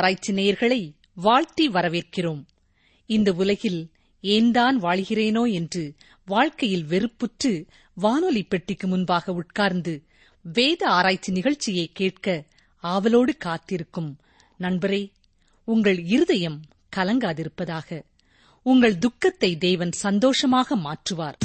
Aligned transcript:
ஆராய்ச்சி 0.00 0.32
நேயர்களை 0.32 0.94
வாழ்த்தி 1.14 1.68
வரவேற்கிறோம். 1.68 2.42
இந்த 3.06 3.32
உலகில் 3.32 3.80
ஏன்தான் 4.20 4.82
வாழ்கிறேனோ 4.82 5.52
என்று 5.52 5.94
வாழ்க்கையில் 6.26 6.84
வெறுப்புற்று 6.84 7.66
வானொலி 7.94 8.42
பெட்டிக்கு 8.42 8.86
முன்பாக 8.86 9.32
உட்கார்ந்து 9.32 9.94
வேத 10.44 10.88
ஆராய்ச்சி 10.88 11.32
நிகழ்ச்சியை 11.32 11.90
கேட்க 11.94 12.44
ஆவலோடு 12.84 13.36
காத்திருக்கும். 13.36 14.18
நண்பரே 14.58 15.02
உங்கள் 15.68 16.00
இருதயம் 16.04 16.60
கலங்காதிருப்பதாக. 16.96 18.02
உங்கள் 18.62 18.98
துக்கத்தை 18.98 19.58
தேவன் 19.58 19.92
சந்தோஷமாக 19.92 20.76
மாற்றுவார். 20.76 21.38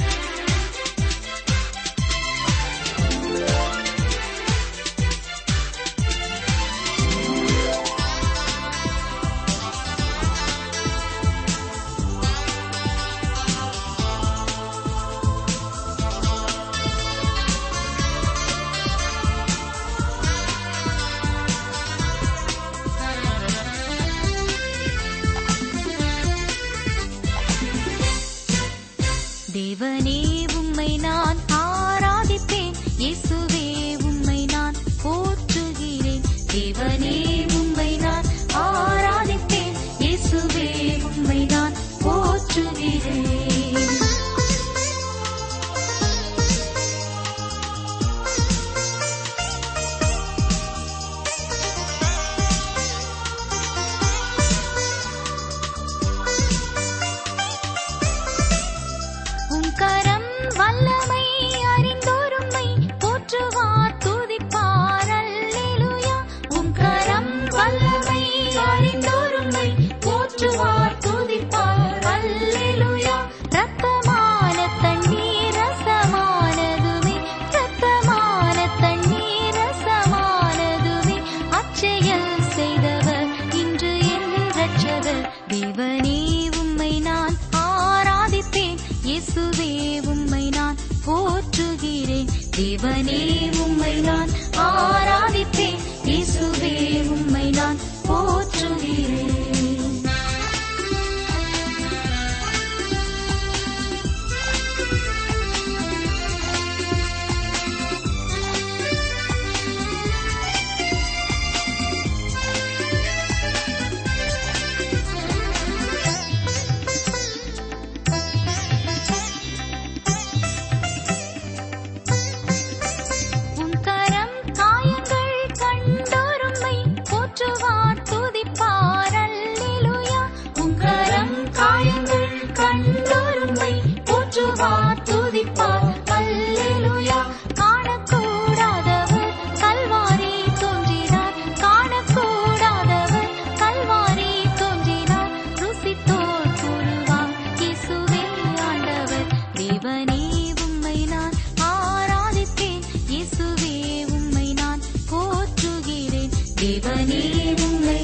தேவனே 157.26 157.66
உம்மை 157.66 158.00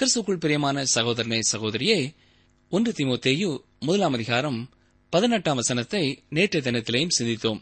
கிறிஸ்துக்குள் 0.00 0.38
பிரியமான 0.38 0.84
சகோதரனே 0.94 1.40
சகோதரியே 1.52 2.14
ஒன்று 2.68 2.92
திமுத்தேயு 2.92 3.64
முதலாம் 3.80 4.12
அதிகாரம் 4.12 4.70
பதினெட்டாம் 5.10 5.56
வசனத்தை 5.56 6.24
நேற்றைய 6.28 6.70
தினத்திலேயும் 6.70 7.08
சிந்தித்தோம். 7.18 7.60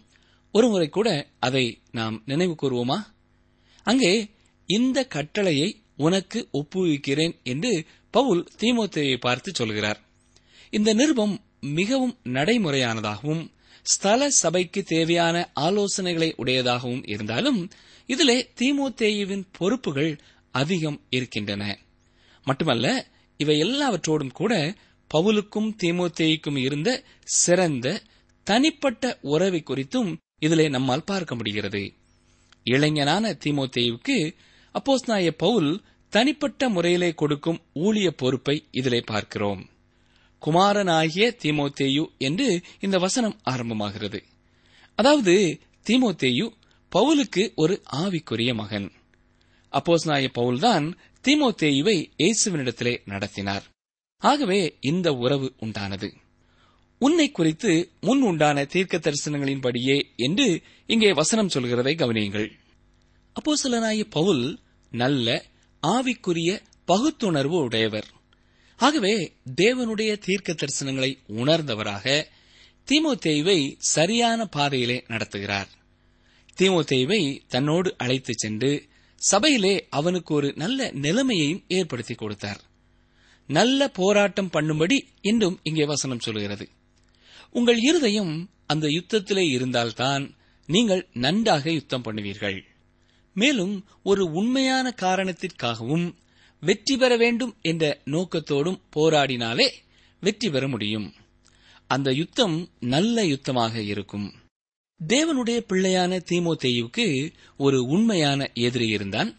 ஒருமுறை 0.53 0.89
கூட 0.89 1.31
அதை 1.39 1.81
நாம் 1.91 2.23
நினைவு 2.27 2.55
கூறுவோமா? 2.63 3.07
அங்கே 3.83 4.31
இந்த 4.67 5.05
கட்டளையை 5.07 5.83
உனக்கு 5.97 6.49
ஒப்புவிக்கிறேன் 6.53 7.43
என்று 7.43 7.85
பவுல் 8.11 8.47
திமுத்தேயை 8.59 9.17
பார்த்து 9.17 9.53
சொல்கிறார். 9.55 10.01
இந்த 10.71 10.95
நிருபம் 10.95 11.45
மிகவும் 11.61 12.19
நடைமுறையானதாகவும் 12.25 13.51
ஸ்தல 13.83 14.31
சபைக்கு 14.31 14.83
தேவையான 14.83 15.53
ஆலோசனைகளை 15.61 16.33
உடையதாகவும் 16.37 17.09
இருந்தாலும் 17.09 17.71
இதிலே 18.07 18.53
திமுத்தேயுவின் 18.61 19.45
பொறுப்புகள் 19.53 20.21
அதிகம் 20.51 21.03
இருக்கின்றன. 21.11 21.79
மட்டுமல்ல 22.49 22.89
இவை 23.37 23.57
எல்லாவற்றோடும் 23.63 24.33
கூட 24.33 24.53
பவுலுக்கும் 25.15 25.71
தீமோத்தேய்க்கும் 25.83 26.59
இருந்த 26.59 27.03
சிறந்த 27.25 28.03
தனிப்பட்ட 28.47 29.19
உறவை 29.21 29.61
குறித்தும் 29.67 30.11
இதிலே 30.41 30.69
நம்மால் 30.69 31.05
பார்க்க 31.05 31.35
முடிகிறது. 31.35 31.83
இளைஞனான 32.65 33.37
தீமோத்தேயுவுக்கு 33.45 34.19
அப்போஸ்நாய 34.75 35.31
பவுல் 35.31 35.71
தனிப்பட்ட 36.13 36.69
முறையிலே 36.69 37.11
கொடுக்கும் 37.15 37.61
ஊழிய 37.75 38.09
பொறுப்பை 38.11 38.57
இதிலே 38.71 39.01
பார்க்கிறோம். 39.01 39.63
குமாரனாகிய 40.43 41.37
தீமோத்தேயு 41.43 42.05
என்று 42.19 42.49
இந்த 42.81 42.99
வசனம் 42.99 43.41
ஆரம்பமாகிறது. 43.51 44.21
அதாவது 44.95 45.35
தீமோத்தேயு 45.91 46.47
பவுலுக்கு 46.93 47.43
ஒரு 47.55 47.83
ஆவிக்குரிய 47.93 48.55
மகன். 48.55 48.89
அப்போஸ்நாய 49.73 50.29
பவுல்தான் 50.35 50.97
தீமோத்தேயுவை 51.23 52.11
இயேசுவினிடத்திலே 52.19 53.01
நடத்தினார். 53.05 53.65
ஆகவே 54.19 54.77
இந்த 54.81 55.13
உறவு 55.13 55.55
உண்டானது. 55.61 56.13
உன்னை 56.99 57.31
குறித்து 57.31 57.91
முன் 58.01 58.23
உண்டான 58.23 58.65
தீர்க்க 58.65 58.99
தரிசனங்களின்படியே 58.99 60.03
என்று 60.17 60.63
இங்கே 60.87 61.13
வசனம் 61.13 61.49
சொல்கிறதை 61.49 61.95
கவனியுங்கள். 61.95 62.51
அப்போஸ்தலனாகிய 63.35 64.05
பவுல் 64.11 64.59
நல்ல 64.91 65.45
ஆவிக்குரிய 65.83 66.61
பகுத்துணர்வு 66.87 67.59
உடையவர். 67.61 68.07
ஆகவே 68.77 69.33
தேவனுடைய 69.57 70.19
தீர்க்க 70.19 70.53
தரிசனங்களை 70.53 71.19
உணர்ந்தவராக 71.29 72.25
தீமோத்தேயுவை 72.87 73.75
சரியான 73.79 74.47
பாதையிலே 74.47 75.05
நடத்துகிறார். 75.09 75.67
தீமோத்தேயுவை 76.59 77.41
தன்னோடு 77.49 77.95
அழைத்துச் 77.99 78.39
சென்று 78.39 78.89
சபையிலே 79.19 79.87
அவனுக்கு 79.91 80.35
ஒரு 80.35 80.53
நல்ல 80.57 80.91
நிலைமையையும் 80.93 81.65
ஏற்படுத்தி 81.69 82.15
கொடுத்தார். 82.15 82.61
நல்ல 83.47 83.89
போராட்டம் 83.89 84.51
பண்ணும்படி 84.53 85.01
இன்றும் 85.21 85.61
இங்கே 85.63 85.85
வசனம் 85.85 86.19
சொல்கிறது. 86.19 86.69
உங்கள் 87.51 87.79
இருதயம் 87.79 88.51
அந்த 88.67 88.87
யுத்தத்திலே 88.87 89.51
இருந்தால்தான் 89.51 90.37
நீங்கள் 90.67 91.09
நன்றாக 91.13 91.71
யுத்தம் 91.71 92.03
பண்ணுவீர்கள். 92.03 92.65
மேலும் 93.33 93.87
ஒரு 94.03 94.25
உண்மையான 94.25 94.95
காரணத்திற்காகவும் 95.01 96.15
வெற்றி 96.61 96.97
பெற 96.97 97.17
வேண்டும் 97.17 97.57
என்ற 97.61 98.01
நோக்கத்தோடும் 98.05 98.81
போராடினாலே 98.97 99.69
வெற்றி 100.21 100.51
பெற 100.51 100.69
முடியும். 100.69 101.15
அந்த 101.87 102.13
யுத்தம் 102.13 102.69
நல்ல 102.81 103.25
யுத்தமாக 103.25 103.75
இருக்கும். 103.75 104.35
தேவனுடைய 105.07 105.59
பிள்ளையான 105.59 106.23
தீமோத்தேயுவுக்கு 106.31 107.33
ஒரு 107.57 107.85
உண்மையான 107.85 108.51
எதிரி 108.55 108.89
இருந்தான். 108.89 109.37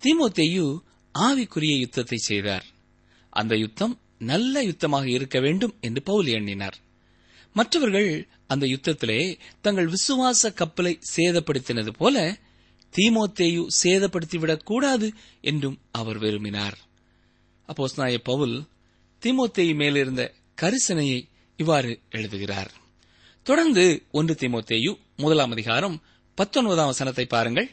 தீமோத்தேயு 0.00 0.78
ஆவிக்குரிய 1.18 1.78
யுத்தத்தை 1.78 2.18
செய்தார். 2.18 2.64
அந்த 3.30 3.56
யுத்தம் 3.56 4.00
நல்ல 4.18 4.64
யுத்தமாக 4.64 5.06
இருக்க 5.06 5.40
வேண்டும் 5.40 5.74
என்று 5.80 6.02
பவுல் 6.02 6.26
எண்ணினார். 6.26 6.78
மற்றவர்கள் 7.52 8.28
அந்த 8.46 8.66
யுத்தத்திலே 8.66 9.38
தங்கள் 9.60 9.88
விசுவாச 9.88 10.52
கப்பலை 10.52 10.98
சேதப்படுத்தினது 11.16 11.88
போல 11.88 12.38
தீமோத்தேயு 12.96 13.66
சேதப்படுத்திவிடக் 13.82 14.62
கூடாது 14.62 15.12
என்றும் 15.40 15.78
அவர் 15.90 16.18
விரும்பினார். 16.18 16.78
அப்போஸ்நாய 17.66 18.18
பவுல் 18.18 18.64
தீமோத்தேயு 19.22 19.74
மேலிருந்த 19.74 20.34
கரிசனையை 20.62 21.28
இவ்வாறு 21.56 22.00
எழுதுகிறார். 22.10 22.79
தொடர்ந்து 23.50 24.02
ஒன்று 24.10 24.34
தீமோத்தேயு 24.34 24.98
முதலாம் 25.16 25.50
அதிகாரம் 25.50 26.02
பத்தொன்பதாம் 26.34 26.86
வசனத்தை 26.86 27.26
பாருங்கள். 27.26 27.70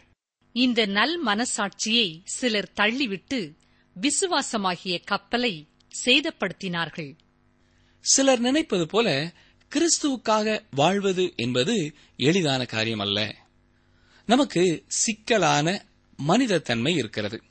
இந்த 0.51 0.85
நல் 0.85 1.25
மனசாட்சியை 1.25 2.21
சிலர் 2.23 2.71
தள்ளிவிட்டு 2.75 3.55
விசுவாசமாகிய 3.95 5.03
கப்பலை 5.03 5.67
சேதப்படுத்தினார்கள். 6.05 7.17
சிலர் 7.99 8.39
நினைப்பது 8.39 8.87
போல 8.87 9.33
கிறிஸ்துவுக்காக 9.71 10.61
வாழ்வது 10.71 11.33
என்பது 11.35 11.93
எளிதான 12.17 12.65
காரியம் 12.65 12.99
அல்ல 12.99 13.35
நமக்கு 14.25 14.83
சிக்கலான 14.87 15.85
மனித 16.17 16.59
தன்மை 16.59 16.95
இருக்கிறது. 16.95 17.43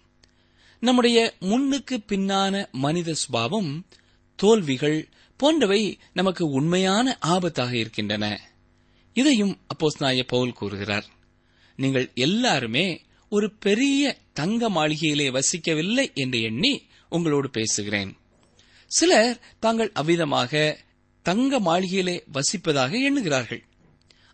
நம்முடைய 0.80 1.34
முன்னுக்கு 1.40 2.02
பின்னான 2.08 2.70
மனித 2.70 3.14
சுபாவம் 3.14 3.86
தோல்விகள் 4.36 5.08
போன்றவை 5.36 5.98
நமக்கு 6.12 6.44
உண்மையான 6.50 7.18
ஆபத்தாக 7.26 7.72
இருக்கின்றன. 7.72 8.40
இதையும் 9.14 9.58
அப்போஸ்நாய 9.72 10.22
பவுல் 10.26 10.52
கூறுகிறார். 10.52 11.06
நீங்கள் 11.76 12.10
எல்லாருமே 12.14 13.04
ஒரு 13.28 13.50
பெரிய 13.50 14.18
தங்க 14.32 14.68
மாளிகையிலே 14.68 15.28
வசிக்கவில்லை 15.30 16.14
என்று 16.14 16.42
எண்ணி 16.42 16.82
உங்களோடு 17.08 17.50
பேசுகிறேன். 17.50 18.16
சிலர் 18.90 19.40
தாங்கள் 19.58 19.92
அவ்விதமாக 19.92 20.76
தங்க 21.22 21.60
மாளிகையிலே 21.60 22.22
வசிப்பதாக 22.32 22.92
எண்ணுகிறார்கள். 23.02 23.62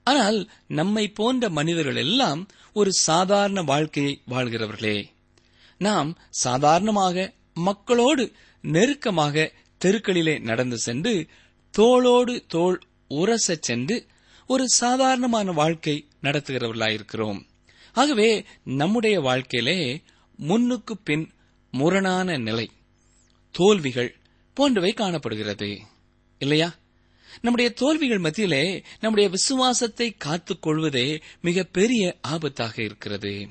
ஆனால் 0.05 0.51
நம்மை 0.69 1.09
போன்ற 1.09 1.49
மனிதர்கள் 1.49 1.97
எல்லாம் 1.97 2.49
ஒரு 2.73 2.93
சாதாரண 2.93 3.63
வாழ்க்கையை 3.63 4.21
வாழ்கிறவர்களே. 4.31 4.99
நாம் 5.79 6.19
சாதாரணமாக 6.31 7.33
மக்களோடு 7.55 8.33
நெருக்கமாக 8.63 9.53
தெருக்களிலே 9.85 10.41
நடந்து 10.41 10.79
சென்று 10.79 11.27
தோளோடு 11.79 12.47
தோள் 12.47 12.83
உரசச் 13.11 13.61
சென்று 13.61 14.07
ஒரு 14.47 14.69
சாதாரணமான 14.69 15.53
வாழ்க்கை 15.53 16.09
நடத்துகிறவர்களாயிருக்கிறோம். 16.23 17.47
ஆகவே 17.93 18.45
நம்முடைய 18.65 19.21
வாழ்க்கையிலே 19.21 20.03
முன்னுக்கு 20.37 20.97
பின் 20.97 21.31
முரணான 21.71 22.37
நிலை 22.37 22.71
தோல்விகள் 23.51 24.17
போன்றவை 24.55 24.93
காணப்படுகிறது. 24.93 25.81
இல்லையா? 26.39 26.75
நம்முடைய 27.41 27.73
தோல்விகள் 27.73 28.19
மத்தியிலே 28.19 28.83
நம்முடைய 29.01 29.31
விசுவாசத்தை 29.31 30.15
காத்துக் 30.19 30.63
கொள்வதே 30.63 31.21
மிக 31.43 31.63
பெரிய 31.63 32.17
ஆபத்தாக 32.29 32.81
இருக்கிறது. 32.81 33.49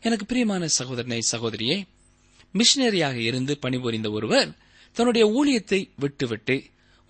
எனக்கு 0.00 0.26
பிரியமான 0.26 0.66
சகோதரனை 0.66 1.18
சகோதரியே 1.32 1.84
மிஷினரியாக 2.54 3.14
இருந்து 3.14 3.58
பணிபுரிந்த 3.58 4.10
ஒருவர் 4.10 4.68
தன்னுடைய 4.96 5.24
ஊழியத்தை 5.38 5.80
விட்டுவிட்டு 5.96 6.56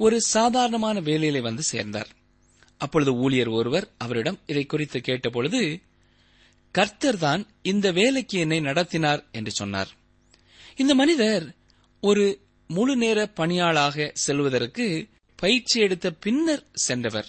ஒரு 0.00 0.16
சாதாரணமான 0.20 1.00
வேலையிலே 1.00 1.40
வந்து 1.40 1.62
சேர்ந்தார். 1.62 2.10
அப்பொழுது 2.78 3.12
ஊழியர் 3.14 3.48
ஒருவர் 3.48 3.86
அவரிடம் 3.98 4.38
இதை 4.46 4.64
குறித்து 4.66 4.98
கேட்டபொழுது 5.00 5.60
கர்த்தர் 6.74 7.18
தான் 7.18 7.42
இந்த 7.62 7.86
வேலைக்கு 7.92 8.38
என்னை 8.38 8.60
நடத்தினார் 8.60 9.22
என்று 9.32 9.50
சொன்னார். 9.50 9.90
இந்த 10.76 10.94
மனிதர் 10.94 11.44
ஒரு 12.00 12.24
முழு 12.70 12.96
நேர 12.96 13.18
பணியாளாக 13.36 14.10
செல்வதற்கு 14.14 14.86
பயிற்சி 15.36 15.80
எடுத்த 15.80 16.10
பின்னர் 16.10 16.64
சென்றவர். 16.86 17.28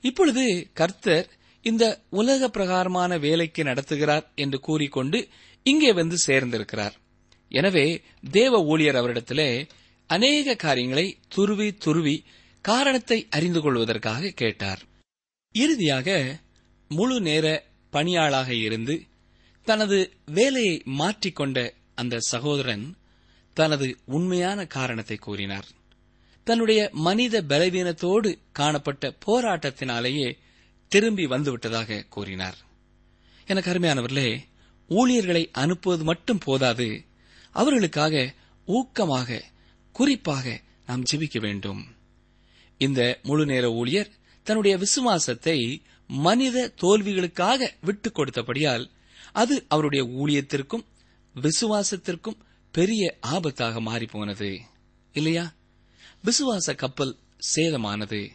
இப்பொழுது 0.00 0.44
கர்த்தர் 0.72 1.28
இந்த 1.62 1.84
உலக 2.10 2.48
பிரகாரமான 2.48 3.18
வேலைக்கு 3.18 3.62
நடத்துகிறார் 3.62 4.24
என்று 4.34 4.60
கூறிக்கொண்டு 4.60 5.28
இங்கே 5.62 5.92
வந்து 5.92 6.16
சேர்ந்திருக்கிறார். 6.26 6.94
எனவே 7.58 7.86
தேவ 8.30 8.60
ஊழியர் 8.72 8.98
அவரிடத்திலே 9.00 9.50
அநேக 10.10 10.56
காரியங்களை 10.64 11.06
துருவி 11.28 11.68
துருவி 11.84 12.16
காரணத்தை 12.64 13.18
அறிந்து 13.30 13.60
கொள்வதற்காக 13.60 14.32
கேட்டார். 14.40 14.82
இறுதியாக 15.54 16.08
முழு 16.90 17.16
நேர 17.20 17.46
பணியாளாக 17.92 18.50
இருந்து 18.66 18.94
தனது 19.66 19.98
வேலையை 20.38 20.74
மாற்றிக்கொண்ட 20.98 21.58
அந்த 21.94 22.20
சகோதரன் 22.32 22.84
தனது 23.56 23.86
உண்மையான 24.16 24.60
காரணத்தை 24.76 25.16
கூறினார். 25.16 25.68
தன்னுடைய 26.46 26.80
மனித 27.06 27.42
பலவீனத்தோடு 27.50 28.30
காணப்பட்ட 28.52 29.04
போராட்டத்தினாலேயே 29.26 30.28
திரும்பி 30.92 31.24
வந்துவிட்டதாக 31.26 32.00
கூறினார். 32.08 32.58
எனக்கு 33.48 33.70
அருமையானவர்களே 33.72 34.28
ஊழியர்களை 34.90 35.42
அனுப்புவது 35.62 36.04
மட்டும் 36.04 36.42
போதாது 36.44 36.88
அவர்களுக்காக 37.54 38.34
ஊக்கமாக 38.66 39.40
குறிப்பாக 39.92 40.60
நாம் 40.86 41.02
ஜெபிக்க 41.02 41.40
வேண்டும். 41.40 41.86
இந்த 42.78 43.18
முழு 43.22 43.46
நேர 43.46 43.72
ஊழியர் 43.72 44.10
தன்னுடைய 44.42 44.76
விசுவாசத்தை 44.76 45.82
மனித 46.08 46.72
தோல்விகளுக்காக 46.82 47.70
விட்டுக் 47.80 48.18
கொடுத்தபடியால் 48.18 48.90
அது 49.32 49.64
அவருடைய 49.68 50.04
ஊழியத்திற்கும் 50.04 50.84
விசுவாசத்திற்கும் 51.34 52.36
பெரிய 52.72 53.18
ஆபத்தாக 53.26 53.80
மாறிப்போனது. 53.80 54.58
இல்லையா? 55.12 55.52
விசுவாச 56.24 56.74
கப்பல் 56.74 57.18
சேதமானது. 57.54 58.30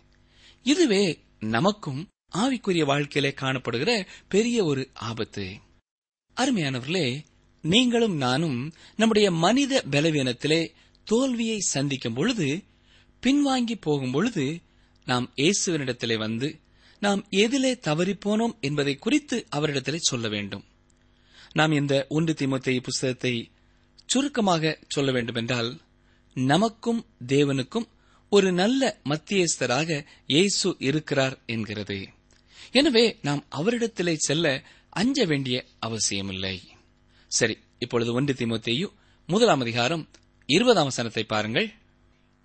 இதுவே 0.64 1.20
நமக்கும் 1.40 2.08
ஆவிக்குரிய 2.36 2.86
வாழ்க்கையிலே 2.86 3.34
காணப்படுகிற 3.42 4.06
பெரிய 4.30 4.64
ஒரு 4.64 4.90
ஆபத்து. 4.94 5.60
அருமையானவர்களே 6.36 7.24
நீங்களும் 7.62 8.16
நானும் 8.16 8.74
நம்முடைய 8.96 9.32
மனித 9.32 9.84
பலவீனத்திலே 9.92 10.72
தோல்வியை 11.04 11.60
சந்திக்கும் 11.60 12.14
பொழுது 12.14 12.64
பின்வாங்கி 13.24 13.76
போகும் 13.80 14.12
பொழுது 14.12 14.62
நாம் 15.06 15.34
இயேசுவனிடத்திலே 15.36 16.18
வந்து 16.18 16.60
நாம் 17.02 17.26
எதிலே 17.30 17.72
தவறிப்போனோம் 17.88 18.60
என்பதை 18.60 18.96
குறித்து 18.96 19.48
அவரிடத்திலே 19.52 19.96
சொல்ல 19.96 20.28
வேண்டும். 20.28 20.66
நாம் 21.54 21.72
இந்த 21.72 22.06
ஒன்று 22.10 22.34
திமுத்தை 22.34 22.82
புஸ்தகத்தை 22.82 23.52
சுருக்கமாக 24.06 24.80
சொல்ல 24.88 25.12
வேண்டுமென்றால் 25.12 25.82
நமக்கும் 26.34 27.06
தேவனுக்கும் 27.28 27.88
ஒரு 28.30 28.52
நல்ல 28.52 29.00
மத்தியஸ்தராக 29.04 30.06
இயேசு 30.28 30.76
இருக்கிறார் 30.80 31.40
என்கிறது. 31.46 32.10
எனவே 32.72 33.18
நாம் 33.22 33.46
அவரிடத்திலே 33.52 34.16
செல்ல 34.18 34.64
அஞ்ச 34.90 35.26
வேண்டிய 35.26 35.66
அவசியமில்லை. 35.80 36.58
சரி 37.32 37.58
இப்பொழுது 37.80 38.14
ஒன்று 38.14 38.34
தீமோத்தேயு 38.34 38.88
முதலாம் 39.28 39.60
அதிகாரம் 39.60 40.10
இருபதாம் 40.46 40.84
வசனத்தை 40.84 41.24
பாருங்கள். 41.24 41.72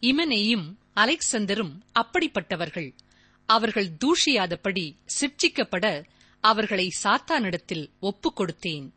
இமனேயும் 0.01 0.77
அலெக்சந்தரும் 0.97 1.81
அப்படிப்பட்டவர்கள். 1.95 2.95
அவர்கள் 3.47 3.97
தூஷியாதபடி 4.05 4.97
சிட்சிக்கப்பட 5.21 6.05
அவர்களை 6.41 6.89
சாத்தானிடத்தில் 7.03 7.91
ஒப்புக் 8.01 8.41
கொடுத்தேன். 8.41 8.91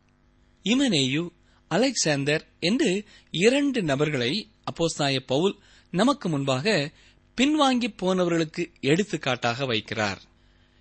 இமனேயு 0.64 1.30
அலெக்சாந்தர் 1.68 2.46
என்று 2.60 3.06
இரண்டு 3.32 3.84
நபர்களை 3.84 4.50
அப்போஸ்தாய 4.64 5.20
பவுல் 5.20 5.60
நமக்கு 5.92 6.30
முன்பாக 6.30 6.92
பின்வாங்கி 7.38 7.88
போனவர்களுக்கு 8.02 8.74
எடுத்துக்காட்டாக 8.80 9.66
வைக்கிறார். 9.66 10.18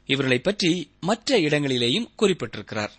இவர்களை 0.07 0.39
பற்றி 0.39 0.91
மற்ற 1.01 1.39
இடங்களிலேயும் 1.39 2.11
குறிப்பிட்டிருக்கிறார். 2.19 2.91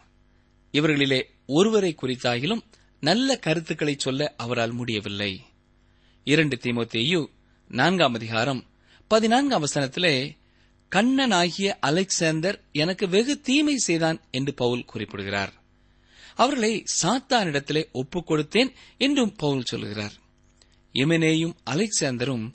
இவர்களிலே 0.72 1.36
ஒருவரை 1.48 1.96
குறித்தாகிலும் 2.02 2.64
நல்ல 3.00 3.38
கருத்துக்களை 3.38 3.96
சொல்ல 3.98 4.34
அவரால் 4.38 4.72
முடியவில்லை. 4.72 5.32
இரண்டு 6.28 6.56
தீமோத்தேயு 6.56 7.22
நான்காம் 7.70 8.14
அதிகாரம் 8.14 8.62
பதினான்காம் 9.08 9.64
வசனத்திலே 9.66 10.38
கண்ணனாகிய 10.92 11.68
அலெக்சாந்தர் 11.82 12.58
எனக்கு 12.72 13.10
வெகு 13.10 13.42
தீமை 13.42 13.76
செய்தான் 13.78 14.20
என்று 14.32 14.54
பவுல் 14.54 14.86
குறிப்பிடுகிறார். 14.86 15.54
அவர்களை 16.36 16.84
சாத்தானிடத்திலே 17.02 17.92
ஒப்புக் 17.92 18.32
கொடுத்தேன் 18.32 18.72
என்றும் 18.98 19.36
பவுல் 19.36 19.64
சொல்கிறார் 19.64 20.16
எமினேயும் 20.94 21.56
அலெக்சாந்தரும் 21.66 22.46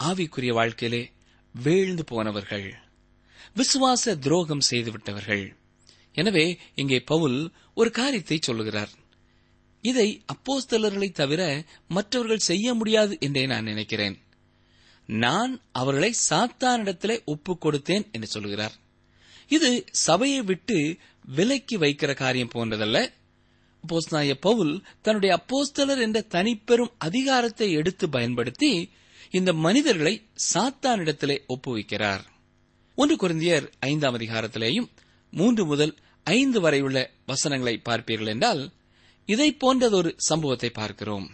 ஆவிக்குரிய 0.00 0.52
வாழ்க்கையிலே 0.52 1.02
வீழ்ந்து 1.54 2.04
போனவர்கள். 2.04 2.68
விசுவாச 3.54 4.14
துரோகம் 4.18 4.66
செய்துவிட்டவர்கள். 4.70 5.44
எனவே 6.12 6.58
இங்கே 6.74 6.98
பவுல் 7.00 7.38
ஒரு 7.74 7.90
காரியத்தை 7.90 8.38
சொல்லுகிறார். 8.40 8.92
இதை 9.84 10.08
அப்போஸ்தலர்களை 10.32 11.08
தவிர 11.12 11.42
மற்றவர்கள் 11.88 12.46
செய்ய 12.50 12.74
முடியாது 12.74 13.16
என்றே 13.20 13.46
நான் 13.46 13.64
நினைக்கிறேன். 13.64 14.16
நான் 15.08 15.52
அவர்களை 15.72 16.14
சாத்தானிடத்திலே 16.30 17.24
ஒப்புக் 17.24 17.66
கொடுத்தேன் 17.66 18.06
என்று 18.12 18.26
சொல்கிறார் 18.26 18.74
இது 19.48 19.70
சபையை 19.90 20.42
விட்டு 20.42 20.96
விலக்கி 21.24 21.76
வைக்கிற 21.76 22.14
காரியம் 22.14 22.52
போன்றதல்ல. 22.54 22.98
அப்போஸ்தலனாகிய 23.84 24.34
பவுல் 24.40 24.84
தன்னுடைய 25.02 25.32
அப்போஸ்தலர் 25.40 26.00
என்ற 26.00 26.20
தனிப்பெரும் 26.28 26.92
அதிகாரத்தை 26.98 27.72
எடுத்து 27.72 28.08
பயன்படுத்தி 28.08 28.90
இந்த 29.30 29.52
மனிதர்களை 29.52 30.14
சாத்தானிடத்திலே 30.52 31.36
ஒப்புவிக்கிறார். 31.48 32.24
ஒன்று 32.94 33.14
குருந்தியர் 33.16 33.66
ஐந்தாம் 33.78 34.16
அதிகாரத்திலேயும் 34.18 34.88
மூன்று 35.32 35.66
முதல் 35.66 35.94
ஐந்து 36.26 36.60
வரை 36.60 36.80
உள்ள 36.80 36.98
வசனங்களை 37.26 37.80
பார்ப்பீர்கள் 37.84 38.26
என்றால் 38.26 38.62
இதை 39.28 39.56
போன்றதொரு 39.60 40.10
சம்பவத்தை 40.28 40.70
பார்க்கிறோம். 40.70 41.26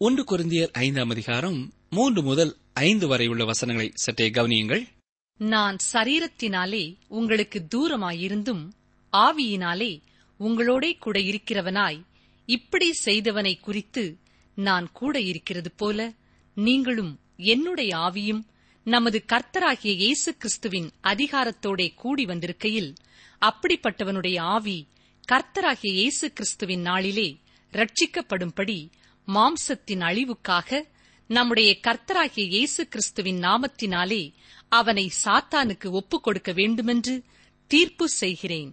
ஒன்று 0.00 0.22
குருந்தியர் 0.24 0.72
ஐந்தாம் 0.78 1.10
அதிகாரம் 1.10 1.60
மூன்று 1.88 2.22
முதல் 2.22 2.52
ஐந்து 2.86 3.06
வரை 3.06 3.26
உள்ள 3.26 3.44
வசனங்களை 3.44 3.88
சற்றே 3.94 4.30
கவனியுங்கள். 4.30 4.82
நான் 5.40 5.76
சரீரத்தினாலே 5.92 6.84
உங்களுக்கு 7.08 7.58
தூரமாயிருந்தும் 7.74 8.64
ஆவியினாலே 9.12 9.92
உங்களோடே 10.40 10.98
கூட 10.98 11.18
இருக்கிறவனாய் 11.20 12.00
இப்படி 12.48 12.88
செய்தவனை 13.04 13.60
குறித்து 13.60 14.04
நான் 14.56 14.92
கூட 14.92 15.20
இருக்கிறது 15.20 15.70
போல 15.72 15.98
நீங்களும் 16.56 17.12
என்னுடைய 17.52 17.96
ஆவியும் 17.98 18.42
நமது 18.86 19.18
கர்த்தராகிய 19.32 19.92
இயேசு 19.96 20.30
கிறிஸ்துவின் 20.36 20.88
அதிகாரத்தோடே 21.02 21.94
கூடி 21.94 22.24
வந்திருக்கையில் 22.24 22.90
அப்படிப்பட்டவனுடைய 23.46 24.38
ஆவி 24.40 24.78
கர்த்தராகிய 25.32 25.92
இயேசு 25.92 26.32
கிறிஸ்துவின் 26.32 26.80
நாளிலே 26.80 27.28
ரட்சிக்கப்படும்படி 27.72 28.78
மாம்சத்தின் 29.28 30.02
அழிவுக்காக 30.08 30.80
நம்முடைய 31.26 31.70
கர்த்தராகிய 31.82 32.44
இயேசு 32.48 32.88
கிறிஸ்துவின் 32.88 33.40
நாமத்தினாலே 33.40 34.22
அவனை 34.68 35.12
சாத்தானுக்கு 35.24 35.90
ஒப்புக் 35.90 36.22
கொடுக்க 36.22 36.52
வேண்டுமென்று 36.52 37.14
தீர்ப்பு 37.66 38.08
செய்கிறேன். 38.08 38.70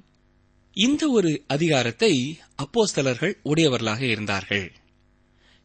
இந்த 0.74 1.04
ஒரு 1.10 1.44
அதிகாரத்தை 1.48 2.14
அப்போஸ்தலர்கள் 2.56 3.40
உடையவர்களாக 3.44 4.02
இருந்தார்கள். 4.06 4.68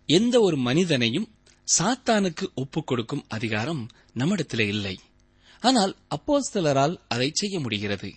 எந்த 0.09 0.41
ஒரு 0.41 0.57
மனிதனையும் 0.57 1.29
சாத்தானுக்கு 1.69 2.47
ஒப்புக் 2.55 2.87
கொடுக்கும் 2.87 3.25
அதிகாரம் 3.29 3.83
நம்மிடத்திலே 4.13 4.67
இல்லை. 4.67 4.97
ஆனால் 5.63 5.93
அப்போஸ்தலரால் 6.17 6.97
அதை 7.09 7.29
செய்ய 7.33 7.61
முடிகிறது. 7.61 8.11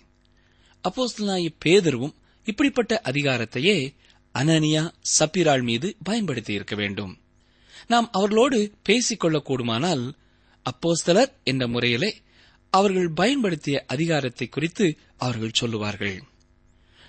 அப்போஸ்தலாய 0.88 1.48
பேதர்வும் 1.64 2.14
இப்படிப்பட்ட 2.44 3.00
அதிகாரத்தையே 3.04 3.94
அனனியா 4.34 4.92
சப்பிராள் 5.18 5.62
மீது 5.62 5.96
பயன்படுத்தி 6.02 6.52
இருக்க 6.52 6.76
வேண்டும். 6.76 7.18
நாம் 7.88 8.08
அவர்களோடு 8.12 8.72
பேசிக் 8.82 9.24
கொள்ளக்கூடுமானால் 9.24 10.12
அப்போஸ்தலர் 10.64 11.32
என்ற 11.44 11.68
முறையிலே 11.68 12.16
அவர்கள் 12.70 13.10
பயன்படுத்திய 13.10 13.84
அதிகாரத்தை 13.86 14.48
குறித்து 14.48 14.98
அவர்கள் 15.16 15.50
சொல்லுவார்கள். 15.52 16.22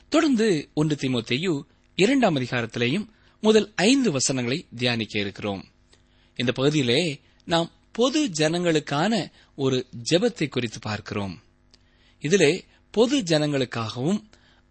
தொடர்ந்து 0.10 0.70
ஒன்று 0.74 0.96
திமுத்தையு 0.96 1.62
இரண்டாம் 1.96 2.36
அதிகாரத்திலேயும் 2.36 3.08
முதல் 3.42 3.72
ஐந்து 3.76 4.12
வசனங்களை 4.12 4.68
தியானிக்க 4.76 5.20
இருக்கிறோம். 5.20 5.72
இந்த 6.36 6.52
பகுதியிலே 6.52 7.20
நாம் 7.46 7.72
பொது 7.92 8.28
ஜனங்களுக்கான 8.28 9.32
ஒரு 9.56 9.88
ஜெபத்தை 10.12 10.50
குறித்து 10.50 10.80
பார்க்கிறோம். 10.80 11.44
இதிலே 12.20 12.66
பொது 12.92 13.18
ஜனங்களுக்காகவும் 13.20 14.24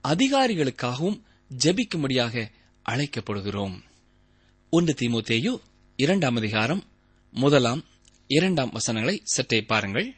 அதிகாரிகளுக்காகவும் 0.04 1.20
ஜெபிக்கும்படியாக 1.64 2.50
அழைக்கப்படுகிறோம். 2.88 3.76
ஒன்று 4.70 4.94
திமுத்தேயு 5.00 5.60
இரண்டாம் 5.96 6.36
அதிகாரம் 6.36 6.82
முதலாம் 7.30 7.84
இரண்டாம் 8.26 8.70
வசனங்களை 8.70 9.20
சற்றே 9.24 9.62
பாருங்கள். 9.62 10.14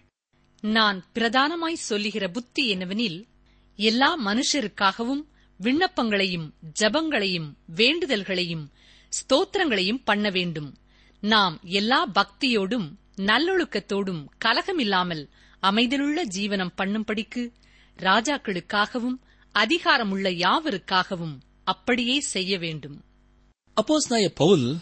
நான் 0.60 1.04
பிரதானமாய் 1.14 1.72
சொல்லுகிற 1.72 2.28
புத்தி 2.28 2.74
என்னவெனில் 2.74 3.28
எல்லா 3.76 4.26
மனுஷருக்காகவும் 4.26 5.22
விண்ணப்பங்களையும் 5.60 6.54
ஜபங்களையும் 6.80 7.48
வேண்டுதல்களையும் 7.76 8.70
ஸ்தோத்திரங்களையும் 9.12 10.04
பண்ண 10.04 10.30
வேண்டும். 10.30 10.76
நாம் 11.20 11.60
எல்லா 11.62 12.12
பக்தியோடும் 12.14 12.88
நல்லொழுக்கத்தோடும் 13.16 14.26
கலகமில்லாமல் 14.44 15.28
அமைதலுள்ள 15.62 16.20
ஜீவனம் 16.36 16.76
பண்ணும்படிக்கு 16.76 17.42
ராஜாக்களுக்காகவும் 17.96 19.18
அதிகாரமுள்ள 19.54 20.30
யாவருக்காகவும் 20.30 21.40
அப்படியே 21.64 22.20
செய்ய 22.20 22.58
வேண்டும். 22.58 23.04
அப்போஸ்தலனாகிய 23.80 24.28
பவுல் 24.34 24.78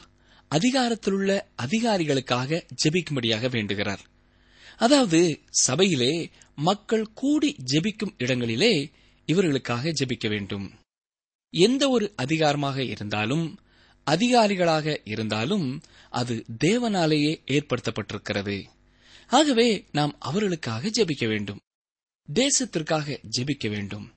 அதிகாரத்திலுள்ள 0.50 1.40
அதிகாரிகளுக்காக 1.62 2.62
ஜெபிக்கும்படியாக 2.84 3.50
வேண்டுகிறார். 3.50 4.00
அதாவது 4.76 5.40
சபையிலே 5.50 6.30
மக்கள் 6.54 7.12
கூடி 7.12 7.56
ஜெபிக்கும் 7.72 8.14
இடங்களிலே 8.18 8.90
இவர்களுக்காக 9.26 9.92
ஜெபிக்க 10.00 10.28
வேண்டும். 10.28 10.72
எந்த 11.50 11.88
ஒரு 11.88 12.12
அதிகாரமாக 12.16 12.84
இருந்தாலும் 12.84 13.58
அதிகாரிகளாக 14.10 15.00
இருந்தாலும் 15.04 15.80
அது 16.10 16.44
தேவனாலேயே 16.64 17.40
ஏற்படுத்தப்பட்டிருக்கிறது. 17.46 18.64
ஆகவே 19.26 19.86
நாம் 19.92 20.16
அவர்களுக்காக 20.18 20.88
ஜெபிக்க 20.88 21.28
வேண்டும். 21.28 21.58
தேசத்திற்காக 22.34 23.18
ஜெபிக்க 23.36 23.68
வேண்டும். 23.68 24.12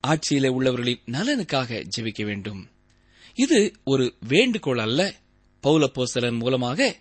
ஆட்சியிலே 0.00 0.48
உள்ளவர்களின் 0.48 1.02
நலனுக்காக 1.06 1.86
ஜெபிக்க 1.96 2.24
வேண்டும். 2.24 2.68
இது 3.34 3.72
ஒரு 3.84 4.14
வேண்டுகோள் 4.28 4.78
அல்ல. 4.78 5.14
பௌலப்போசலன் 5.62 6.38
மூலமாக 6.38 6.96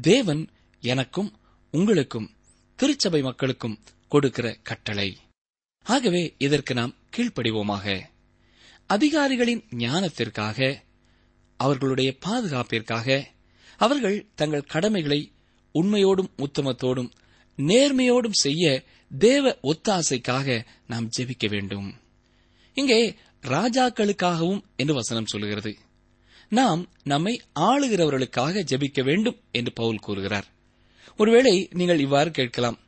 தேவன் 0.00 0.48
எனக்கும் 0.80 1.38
உங்களுக்கும் 1.70 2.30
திருச்சபை 2.76 3.22
மக்களுக்கும் 3.22 3.78
கொடுக்கிற 4.08 4.58
கட்டளை. 4.62 5.18
ஆகவே 5.82 6.34
இதற்கு 6.38 6.74
நாம் 6.74 6.94
கீழ்ப்படிவோமாக. 7.16 8.02
அதிகாரிகளின் 8.86 9.64
ஞானத்திற்காக 9.70 10.82
அவர்களுடைய 11.56 12.16
பாதுகாப்பிற்காக 12.18 13.26
அவர்கள் 13.76 14.26
தங்கள் 14.34 14.64
கடமைகளை 14.64 15.32
உண்மையோடும் 15.74 16.28
உத்தமத்தோடும் 16.36 17.10
நேர்மையோடும் 17.56 18.32
செய்ய 18.32 18.84
தேவ 19.18 19.58
ஒத்தாசைக்காக 19.62 20.64
நாம் 20.86 21.08
ஜெபிக்க 21.18 21.48
வேண்டும். 21.48 21.94
இங்கே 22.74 23.16
ராஜாக்களுக்காகவும் 23.42 24.62
என்று 24.76 24.94
வசனம் 24.94 25.26
சொல்கிறது. 25.26 25.76
நாம் 26.48 26.88
நம்மை 27.04 27.42
ஆளுகிறவர்களுக்காக 27.54 28.62
ஜெபிக்க 28.70 29.04
வேண்டும் 29.04 29.40
என்று 29.52 29.72
பவுல் 29.72 29.98
கூறுகிறார். 29.98 30.46
ஒருவேளை 31.16 31.68
நீங்கள் 31.72 32.00
இவ்வாறு 32.00 32.30
கேட்கலாம். 32.30 32.78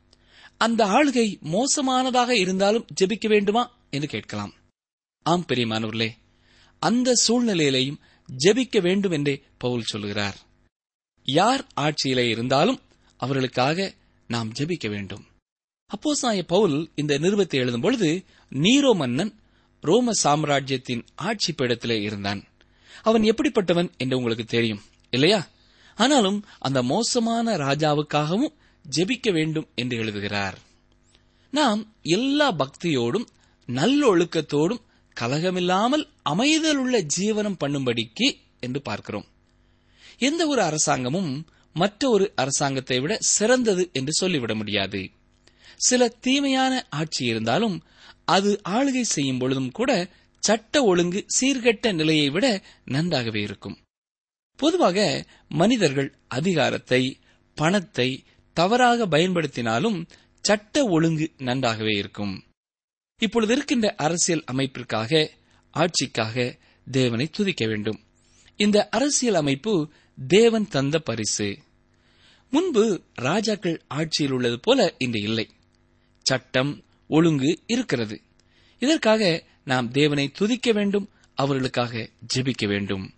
அந்த 0.56 0.84
ஆளுகை 0.84 1.40
மோசமானதாக 1.40 2.36
இருந்தாலும் 2.36 2.86
ஜெபிக்க 3.00 3.28
வேண்டுமா 3.28 3.76
என்று 3.90 4.08
கேட்கலாம். 4.08 4.54
ஆம் 5.22 5.44
பெரியமானவர்களே 5.48 6.10
அந்த 6.78 7.12
சூழ்நிலையிலேயும் 7.28 8.00
ஜெபிக்க 8.44 8.80
வேண்டும் 8.80 9.10
என்றே 9.10 9.42
பவுல் 9.58 9.82
சொல்கிறார். 9.82 10.36
யார் 11.24 11.66
ஆட்சியிலே 11.74 12.28
இருந்தாலும் 12.28 12.80
அவர்களுக்காக 13.16 13.94
நாம் 14.28 14.52
ஜெபிக்க 14.52 14.88
வேண்டும். 14.88 15.24
அப்போசாய 15.90 16.42
பவுல் 16.42 16.90
இந்த 16.94 17.18
நிருபத்தை 17.18 17.54
எழுதும் 17.54 17.80
பொழுது 17.80 18.24
நீரோ 18.52 18.94
மன்னன் 18.94 19.32
ரோம 19.80 20.12
சாம்ராஜ்யத்தின் 20.12 21.06
ஆட்சி 21.14 21.52
பீடத்திலே 21.52 22.00
இருந்தான். 22.00 22.40
அவன் 23.02 23.22
எப்படிப்பட்டவன் 23.22 23.90
என்று 23.96 24.16
உங்களுக்கு 24.16 24.44
தெரியும் 24.44 24.82
இல்லையா? 25.10 25.48
ஆனாலும் 25.94 26.38
அந்த 26.58 26.82
மோசமான 26.82 27.56
ராஜாவுக்காகவும் 27.56 28.54
ஜெபிக்க 28.84 29.32
வேண்டும் 29.32 29.68
என்று 29.74 29.96
எழுதுகிறார். 29.96 30.58
நாம் 31.50 31.94
எல்லா 32.02 32.48
பக்தியோடும் 32.52 33.26
நல்லொழுக்கத்தோடும் 33.68 34.82
கலகமில்லாமல் 35.16 36.04
அமைதலுள்ள 36.30 37.06
ஜீவனம் 37.16 37.60
பண்ணும்படிக்கு 37.60 38.28
என்று 38.60 38.82
பார்க்கிறோம். 38.82 39.26
எந்த 40.18 40.46
ஒரு 40.46 40.62
அரசாங்கமும் 40.62 41.46
மற்ற 41.72 42.08
ஒரு 42.10 42.32
அரசாங்கத்தை 42.34 43.00
விட 43.00 43.18
சிறந்தது 43.20 43.90
என்று 43.92 44.12
சொல்லிவிட 44.12 44.54
முடியாது. 44.54 45.00
சில 45.76 46.08
தீமையான 46.08 46.86
ஆட்சி 46.90 47.24
இருந்தாலும் 47.24 47.82
அது 48.24 48.60
ஆளுகை 48.68 49.00
செய்யும் 49.00 49.38
பொழுதும் 49.38 49.70
கூட 49.70 50.08
சட்ட 50.38 50.82
ஒழுங்கு 50.82 51.26
சீர்கெட்ட 51.40 51.94
நிலையை 51.94 52.30
விட 52.30 52.62
நன்றாகவே 52.84 53.40
இருக்கும். 53.40 53.78
பொதுவாக 54.56 55.26
மனிதர்கள் 55.48 56.14
அதிகாரத்தை 56.28 57.18
பணத்தை 57.54 58.24
தவறாக 58.52 59.06
பயன்படுத்தினாலும் 59.06 60.06
சட்ட 60.40 60.84
ஒழுங்கு 60.84 61.32
நன்றாகவே 61.38 61.96
இருக்கும். 61.96 62.44
இப்பொழுது 63.18 63.54
இருக்கின்ற 63.54 63.94
அரசியல் 63.94 64.44
அமைப்பிற்காக 64.46 65.30
ஆட்சிக்காக 65.74 66.58
தேவனை 66.90 67.26
துதிக்க 67.26 67.66
வேண்டும். 67.66 68.00
இந்த 68.56 68.88
அரசியல் 68.88 69.34
அமைப்பு 69.34 69.90
தேவன் 70.26 70.68
தந்த 70.68 70.98
பரிசு. 70.98 71.58
முன்பு 72.50 73.02
ராஜாக்கள் 73.14 73.82
ஆட்சியில் 73.88 74.32
உள்ளது 74.32 74.60
போல 74.60 74.94
இன்று 74.98 75.20
இல்லை. 75.20 75.50
சட்டம் 76.24 76.84
ஒழுங்கு 77.08 77.62
இருக்கிறது. 77.66 78.20
இதற்காக 78.78 79.44
நாம் 79.64 79.90
தேவனை 79.90 80.30
துதிக்க 80.30 80.72
வேண்டும் 80.72 81.08
அவர்களுக்காக 81.34 82.08
ஜெபிக்க 82.34 82.66
வேண்டும். 82.66 83.14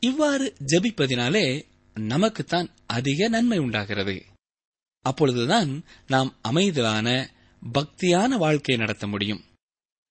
இவ்வாறு 0.00 0.54
ஜெபிப்பதினாலே 0.66 1.64
நமக்குத்தான் 1.94 2.68
அதிக 2.86 3.28
நன்மை 3.28 3.58
உண்டாகிறது. 3.58 4.24
அப்பொழுதுதான் 5.00 5.84
நாம் 6.06 6.36
அமைதலான 6.42 7.30
பக்தியான 7.78 8.28
வாழ்க்கை 8.28 8.76
நடத்த 8.76 9.06
முடியும். 9.06 9.44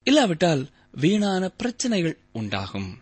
இல்லாவிட்டால் 0.03 0.69
வீணான 0.91 1.49
பிரச்சனைகள் 1.49 2.17
உண்டாகும். 2.31 3.01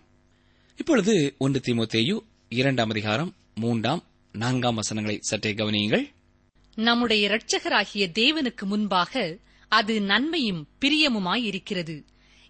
இப்பொழுது 0.78 1.36
ஒன்று 1.38 1.60
திமுத்தேயு 1.60 2.20
இரண்டாம் 2.50 2.90
அதிகாரம் 2.90 3.36
மூன்றாம் 3.56 4.04
நான்காம் 4.32 4.76
வசனங்களை 4.76 5.20
சற்றே 5.22 5.54
கவனியுங்கள். 5.54 6.10
நம்முடைய 6.80 7.30
இரட்சகராகிய 7.30 8.08
தேவனுக்கு 8.20 8.62
முன்பாக 8.62 9.38
அது 9.68 10.02
நன்மையும் 10.02 10.68
பிரியமுமாயிருக்கிறது. 10.86 12.04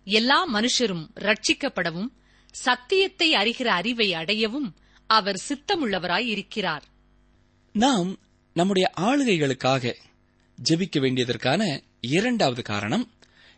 எல்லா 0.06 0.54
மனுஷரும் 0.54 1.08
ரட்சிக்கப்படவும் 1.16 2.08
சத்தியத்தை 2.52 3.34
அறிகிற 3.34 3.64
அறிவை 3.64 4.14
அடையவும் 4.14 4.74
அவர் 5.08 5.44
சித்தமுள்ளவராயிருக்கிறார். 5.50 6.82
நாம் 7.74 8.18
நம்முடைய 8.54 8.92
ஆளுகைகளுக்காக 8.98 9.96
ஜெபிக்க 10.70 11.00
வேண்டியதற்கான 11.00 11.82
இரண்டாவது 12.02 12.62
காரணம் 12.62 13.12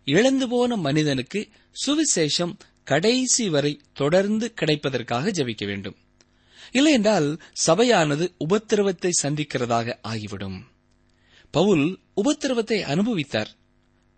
இழந்து 0.06 0.50
போன 0.50 0.76
மனிதனுக்கு 0.76 1.48
சுவிசேஷம் 1.86 2.54
கடைசி 2.84 3.50
வரை 3.50 3.80
தொடர்ந்து 3.94 4.54
கிடைப்பதற்காக 4.62 5.32
ஜெபிக்க 5.32 5.66
வேண்டும். 5.66 5.96
இல்லையென்றால் 6.72 7.42
சபையானது 7.68 8.32
உபத்திரவத்தை 8.50 9.10
சந்திக்கிறதாக 9.24 9.98
ஆகிவிடும். 10.02 10.64
பவுல் 11.52 12.00
உபத்திரவத்தை 12.24 12.82
அனுபவித்தார். 12.82 13.48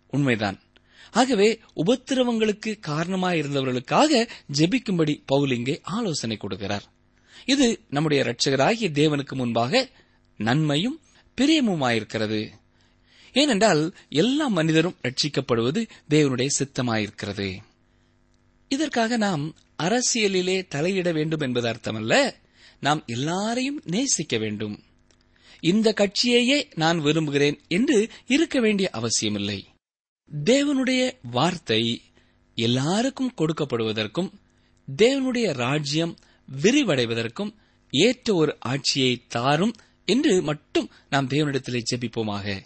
உண்மைதான். 0.08 0.62
ஆகவே 1.10 1.60
உபத்திரவங்களுக்கு 1.86 2.78
காரணமாயிருந்தவர்களுக்காக 2.86 4.28
ஜெபிக்கும்படி 4.58 5.22
பவுல் 5.26 5.50
இங்கே 5.50 5.80
ஆலோசனை 5.82 6.38
கொடுக்கிறார். 6.40 6.82
இது 7.44 7.80
நம்முடைய 7.90 8.24
இரட்சகராகிய 8.24 8.90
தேவனுக்கு 8.92 9.34
முன்பாக 9.34 9.88
நன்மையும் 10.36 11.00
பிரியமுமாயிருக்கிறது. 11.40 12.48
ஏனென்றால் 13.32 13.94
எல்லா 14.08 14.46
மனிதரும் 14.46 14.96
ரட்சிக்கப்படுவது 15.02 15.88
தேவனுடைய 16.10 16.48
சித்தமாயிருக்கிறது. 16.58 17.56
இதற்காக 18.68 19.16
நாம் 19.16 19.54
அரசியலிலே 19.82 20.66
தலையிட 20.74 21.12
வேண்டும் 21.12 21.40
என்பது 21.40 21.68
அர்த்தமல்ல. 21.68 22.34
நாம் 22.80 23.02
எல்லாரையும் 23.06 23.80
நேசிக்க 23.84 24.38
வேண்டும். 24.38 24.82
இந்த 25.60 25.94
கட்சியையே 25.96 26.70
நான் 26.74 26.98
விரும்புகிறேன் 26.98 27.60
என்று 27.68 28.08
இருக்க 28.26 28.60
வேண்டிய 28.60 28.90
அவசியமில்லை. 28.92 29.66
தேவனுடைய 30.44 31.12
வார்த்தை 31.22 32.02
எல்லாருக்கும் 32.54 33.34
கொடுக்கப்படுவதற்கும் 33.38 34.32
தேவனுடைய 34.96 35.52
ராஜ்யம் 35.52 36.18
விரிவடைவதற்கும் 36.62 37.54
ஏற்ற 37.90 38.34
ஒரு 38.34 38.56
ஆட்சியை 38.60 39.22
தாரும் 39.28 39.74
என்று 40.04 40.42
மட்டும் 40.42 40.90
நாம் 41.10 41.28
தேவனிடத்திலே 41.28 41.82
ஜெபிப்போமாக. 41.94 42.60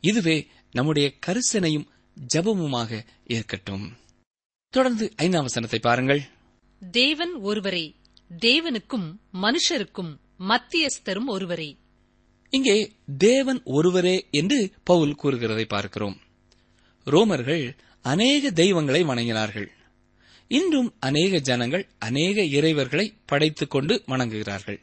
இதுவே 0.00 0.46
நம்முடைய 0.70 1.12
கரிசனையும் 1.26 1.86
ஜபமுமாக 2.34 3.04
இருக்கட்டும் 3.24 3.96
தொடர்ந்து 4.70 5.12
ஐந்தாம் 5.16 5.42
வசனத்தை 5.42 5.78
பாருங்கள். 5.78 6.22
தேவன் 6.80 7.34
ஒருவரே 7.34 7.94
தேவனுக்கும் 8.40 9.16
மனுஷருக்கும் 9.32 10.16
மத்தியஸ்தரும் 10.38 11.26
ஒருவரே. 11.26 11.76
இங்கே 12.50 12.92
தேவன் 13.18 13.60
ஒருவரே 13.64 14.26
என்று 14.30 14.70
பவுல் 14.84 15.16
கூறுகிறதை 15.22 15.64
பார்க்கிறோம். 15.64 16.20
ரோமர்கள் 17.04 17.76
அநேக 18.02 18.50
தெய்வங்களை 18.50 19.04
வணங்கினார்கள். 19.04 19.68
இன்றும் 20.48 20.94
அநேக 20.98 21.38
ஜனங்கள் 21.38 21.88
அநேக 21.98 22.42
இறைவர்களை 22.42 23.14
படைத்துக் 23.26 23.70
கொண்டு 23.70 24.02
வணங்குகிறார்கள். 24.06 24.80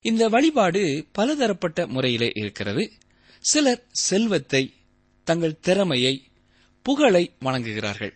இந்த 0.00 0.28
வழிபாடு 0.28 1.06
பலதரப்பட்ட 1.12 1.86
முறையிலே 1.86 2.32
இருக்கிறது. 2.34 2.92
சிலர் 3.38 3.86
செல்வத்தை 3.90 4.72
தங்கள் 5.24 5.60
திறமையை 5.60 6.22
புகழை 6.82 7.32
வணங்குகிறார்கள். 7.40 8.12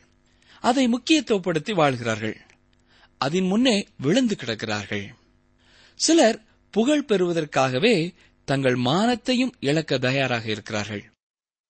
அதை 0.60 0.88
முக்கியத்துவப்படுத்தி 0.88 1.74
வாழ்கிறார்கள். 1.74 2.45
அதன் 3.18 3.46
முன்னே 3.46 3.86
விழுந்து 3.98 4.36
கிடக்கிறார்கள். 4.38 5.14
சிலர் 5.94 6.44
புகழ் 6.70 7.04
பெறுவதற்காகவே 7.04 8.14
தங்கள் 8.44 8.74
மானத்தையும் 8.74 9.52
இழக்க 9.60 9.98
தயாராக 9.98 10.50
இருக்கிறார்கள். 10.50 11.10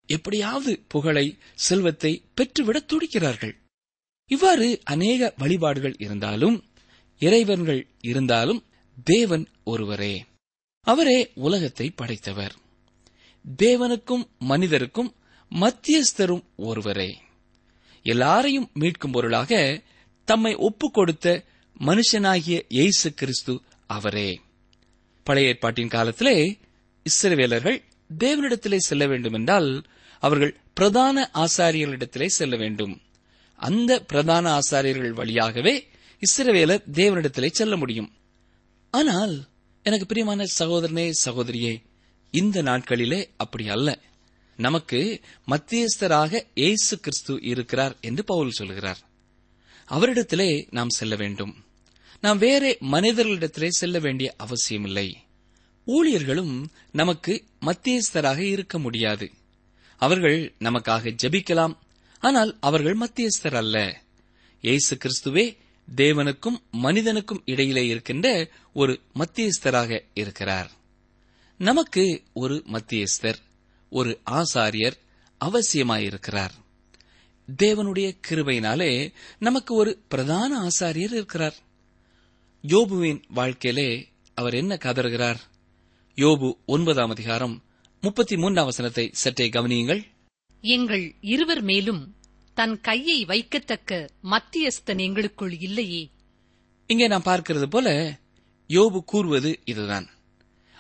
எப்படியாவது 0.06 0.84
புகழை 0.88 1.38
செல்வத்தை 1.54 2.24
பெற்றுவிட 2.34 2.86
துடிக்கிறார்கள். 2.86 3.54
இவ்வாறு 4.30 4.80
அநேக 4.84 5.34
வழிபாடுகள் 5.38 5.94
இருந்தாலும் 5.98 6.64
இறைவன்கள் 7.18 7.86
இருந்தாலும் 8.00 8.64
தேவன் 9.04 9.48
ஒருவரே. 9.64 10.24
அவரே 10.80 11.30
உலகத்தை 11.34 11.90
படைத்தவர். 11.90 12.54
தேவனுக்கும் 13.58 14.28
மனிதருக்கும் 14.38 15.14
மத்தியஸ்தரும் 15.50 16.44
ஒருவரே. 16.56 17.18
எல்லாரையும் 18.02 18.70
மீட்கும் 18.80 19.12
பொருளாக 19.12 19.82
தம்மை 20.26 20.54
ஒப்புக் 20.54 20.94
கொடுத்த 20.94 21.44
மனுஷனாகிய 21.80 22.62
இயேசு 22.68 23.14
கிறிஸ்து 23.14 23.60
அவரே. 23.86 24.40
பழைய 25.24 25.48
ஏற்பாட்டின் 25.48 25.88
காலத்திலே 25.88 26.58
இஸ்ரவேலர்கள் 27.06 27.82
தேவனிடத்திலே 28.18 28.76
செல்ல 28.76 29.06
வேண்டும் 29.06 29.32
என்றால் 29.32 29.84
அவர்கள் 30.22 30.56
பிரதான 30.74 31.30
ஆசாரியர்களிடத்திலே 31.34 32.26
செல்ல 32.26 32.56
வேண்டும். 32.56 33.00
அந்த 33.56 34.02
பிரதான 34.02 34.58
ஆசாரியர்கள் 34.58 35.10
வழியாகவே 35.10 35.74
இஸ்ரவேலர் 36.22 36.84
தேவனிடத்திலே 36.92 37.50
செல்ல 37.50 37.76
முடியும். 37.76 38.10
ஆனால் 38.90 39.34
எனக்கு 39.82 40.06
பிரியமான 40.06 40.44
சகோதரனே 40.58 41.12
சகோதரியே 41.24 41.74
இந்த 42.30 42.62
நாட்களிலே 42.62 43.20
அப்படி 43.36 43.68
அல்ல. 43.68 43.98
நமக்கு 44.56 45.20
மத்தியஸ்தராக 45.50 46.42
இயேசு 46.54 47.00
கிறிஸ்து 47.00 47.34
இருக்கிறார் 47.42 47.96
என்று 48.00 48.24
பவுல் 48.24 48.50
சொல்கிறார். 48.50 48.98
அவரிடத்திலே 49.88 50.66
நாம் 50.70 50.88
செல்ல 50.88 51.16
வேண்டும். 51.16 51.64
நாம் 52.20 52.38
வேறே 52.38 52.78
மனிதர்களிடத்திலே 52.80 53.68
செல்ல 53.68 53.98
வேண்டிய 53.98 54.34
அவசியமில்லை. 54.36 55.16
ஊழியர்களும் 55.86 56.64
நமக்கு 56.92 57.44
மத்தியஸ்தராக 57.60 58.38
இருக்க 58.38 58.78
முடியாது. 58.78 59.30
அவர்கள் 59.96 60.54
நமக்காக 60.58 61.16
ஜெபிக்கலாம் 61.22 61.76
ஆனால் 62.20 62.56
அவர்கள் 62.60 62.98
மத்தியஸ்தர் 62.98 63.54
அல்ல. 63.54 64.02
இயேசு 64.60 64.96
கிறிஸ்துவே 64.96 65.56
தேவனுக்கும் 65.96 66.60
மனிதனுக்கும் 66.70 67.42
இடையிலே 67.44 67.86
இருக்கின்ற 67.86 68.48
ஒரு 68.72 69.00
மத்தியஸ்தராக 69.14 70.00
இருக்கிறார். 70.14 70.70
நமக்கு 71.58 72.22
ஒரு 72.32 72.64
மத்தியஸ்தர் 72.72 73.38
ஒரு 73.90 74.20
ஆசாரியர் 74.30 74.98
அவசியமாயிருக்கிறார். 75.44 76.50
தேவனுடைய 77.62 78.16
கிருபையினாலே 78.28 79.12
நமக்கு 79.38 79.74
ஒரு 79.74 79.98
பிரதான 80.08 80.68
ஆசாரியர் 80.68 81.12
இருக்கிறார். 81.12 81.54
யோபுவின் 82.62 83.22
வாழ்க்கையிலே 83.28 84.08
அவர் 84.34 84.54
என்ன 84.54 84.74
கதறுகிறார்? 84.74 85.36
யோபு 86.16 86.52
ஒன்பதாம் 86.66 87.10
அதிகாரம் 87.10 87.62
முப்பத்தி 88.00 88.36
மூன்றாம் 88.36 88.64
வசனத்தை 88.64 89.10
சற்றே 89.12 89.48
கவனியுங்கள். 89.48 90.02
எங்கள் 90.60 91.14
இருவர் 91.20 91.62
மேலும் 91.62 92.14
தன் 92.54 92.80
கையை 92.80 93.24
வைக்கத்தக்க 93.24 94.08
மத்தியஸ்தன் 94.22 94.98
எங்களுக்குள் 94.98 95.58
இல்லையே. 95.60 96.10
இங்கே 96.86 97.06
நாம் 97.06 97.24
பார்க்கிறது 97.24 97.66
போல 97.66 98.18
யோபு 98.68 99.00
கூறுவது 99.04 99.60
இதுதான். 99.64 100.08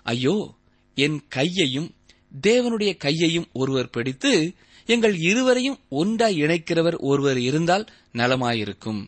ஐயோ 0.02 0.54
என் 0.94 1.28
கையையும் 1.28 1.94
தேவனுடைய 2.42 2.96
கையையும் 2.96 3.48
ஒருவர் 3.52 3.90
பிடித்து 3.90 4.54
எங்கள் 4.86 5.16
இருவரையும் 5.18 5.78
ஒன்றாய் 5.88 6.42
இணைக்கிறவர் 6.42 6.98
ஒருவர் 6.98 7.38
இருந்தால் 7.38 7.86
நலமாயிருக்கும். 8.12 9.00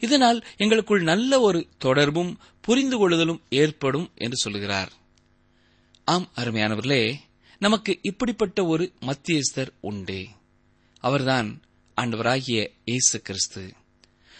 இதனால் 0.00 0.44
எங்களுக்குள் 0.56 1.02
நல்ல 1.02 1.40
ஒரு 1.40 1.68
தொடர்பும் 1.78 2.38
புரிந்து 2.60 2.98
கொள்ளுதலும் 2.98 3.40
ஏற்படும் 3.50 4.10
என்று 4.14 4.36
சொல்கிறார். 4.36 4.92
ஆம் 6.04 6.28
அருமையானவர்களே 6.36 7.14
நமக்கு 7.58 7.98
இப்படிப்பட்ட 8.02 8.64
ஒரு 8.64 8.92
மத்தியஸ்தர் 9.00 9.72
உண்டே. 9.80 10.28
அவர்தான் 11.00 11.62
ஆண்டவராகிய 11.96 12.66
இயேசு 12.84 13.20
கிறிஸ்து. 13.20 13.72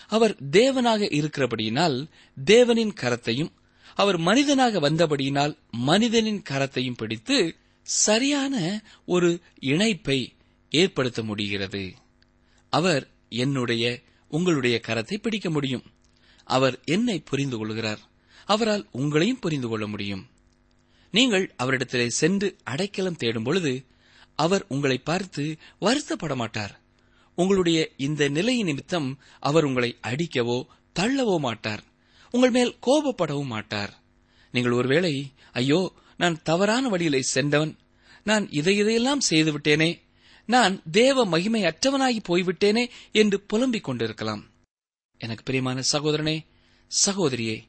அவர் 0.08 0.36
தேவனாக 0.50 1.02
இருக்கிறபடியினால் 1.12 1.96
தேவனின் 2.44 2.94
கரத்தையும் 3.00 3.52
அவர் 3.94 4.18
மனிதனாக 4.18 4.80
வந்தபடியினால் 4.80 5.56
மனிதனின் 5.70 6.42
கரத்தையும் 6.50 6.96
பிடித்து 6.96 7.56
சரியான 7.82 8.82
ஒரு 9.06 9.40
இணைப்பை 9.60 10.32
ஏற்படுத்த 10.72 11.22
முடிகிறது. 11.22 11.84
அவர் 12.72 13.04
என்னுடைய 13.42 13.84
உங்களுடைய 14.28 14.76
கரத்தை 14.86 15.16
பிடிக்க 15.16 15.50
முடியும். 15.50 15.84
அவர் 16.44 16.76
என்னை 16.84 17.16
புரிந்து 17.20 17.56
கொள்கிறார். 17.58 18.02
அவரால் 18.44 18.84
உங்களையும் 18.92 19.40
புரிந்து 19.40 19.68
கொள்ள 19.68 19.86
முடியும். 19.86 20.22
நீங்கள் 21.14 21.44
அவரிடத்திலே 21.58 22.06
சென்று 22.06 22.48
அடைக்கலம் 22.64 23.16
தேடும் 23.16 23.42
பொழுது 23.42 23.72
அவர் 24.34 24.64
உங்களை 24.68 24.98
பார்த்து 24.98 25.44
வருத்தப்பட 25.80 26.34
மாட்டார். 26.34 26.74
உங்களுடைய 27.38 27.80
இந்த 27.96 28.28
நிலை 28.28 28.62
நிமித்தம் 28.62 29.08
அவர் 29.40 29.64
உங்களை 29.64 29.90
அடிக்கவோ 30.02 30.58
தள்ளவோ 30.98 31.36
மாட்டார். 31.38 31.82
உங்கள் 32.34 32.50
மேல் 32.50 32.78
கோபப்படவும் 32.86 33.52
மாட்டார். 33.54 33.92
நீங்கள் 34.54 34.72
ஒருவேளை 34.72 35.14
ஐயோ 35.52 35.80
நான் 36.16 36.42
தவறான 36.42 36.88
வழியிலே 36.88 37.20
சென்றவன். 37.22 37.74
நான் 38.22 38.44
இதை 38.50 38.76
இதையெல்லாம் 38.76 39.22
செய்துவிட்டேனே. 39.30 39.90
நான் 40.46 40.82
தேவ 40.90 41.26
மகிமை 41.26 41.62
அற்றவனாகி 41.62 42.18
போய்விட்டேனே 42.28 42.90
என்று 43.12 43.40
புலம்பிக் 43.40 43.84
கொண்டிருக்கலாம். 43.84 44.50
எனக்கு 45.18 45.42
பிரியமான 45.44 45.82
சகோதரனே 45.92 46.44
சகோதரியே 47.06 47.62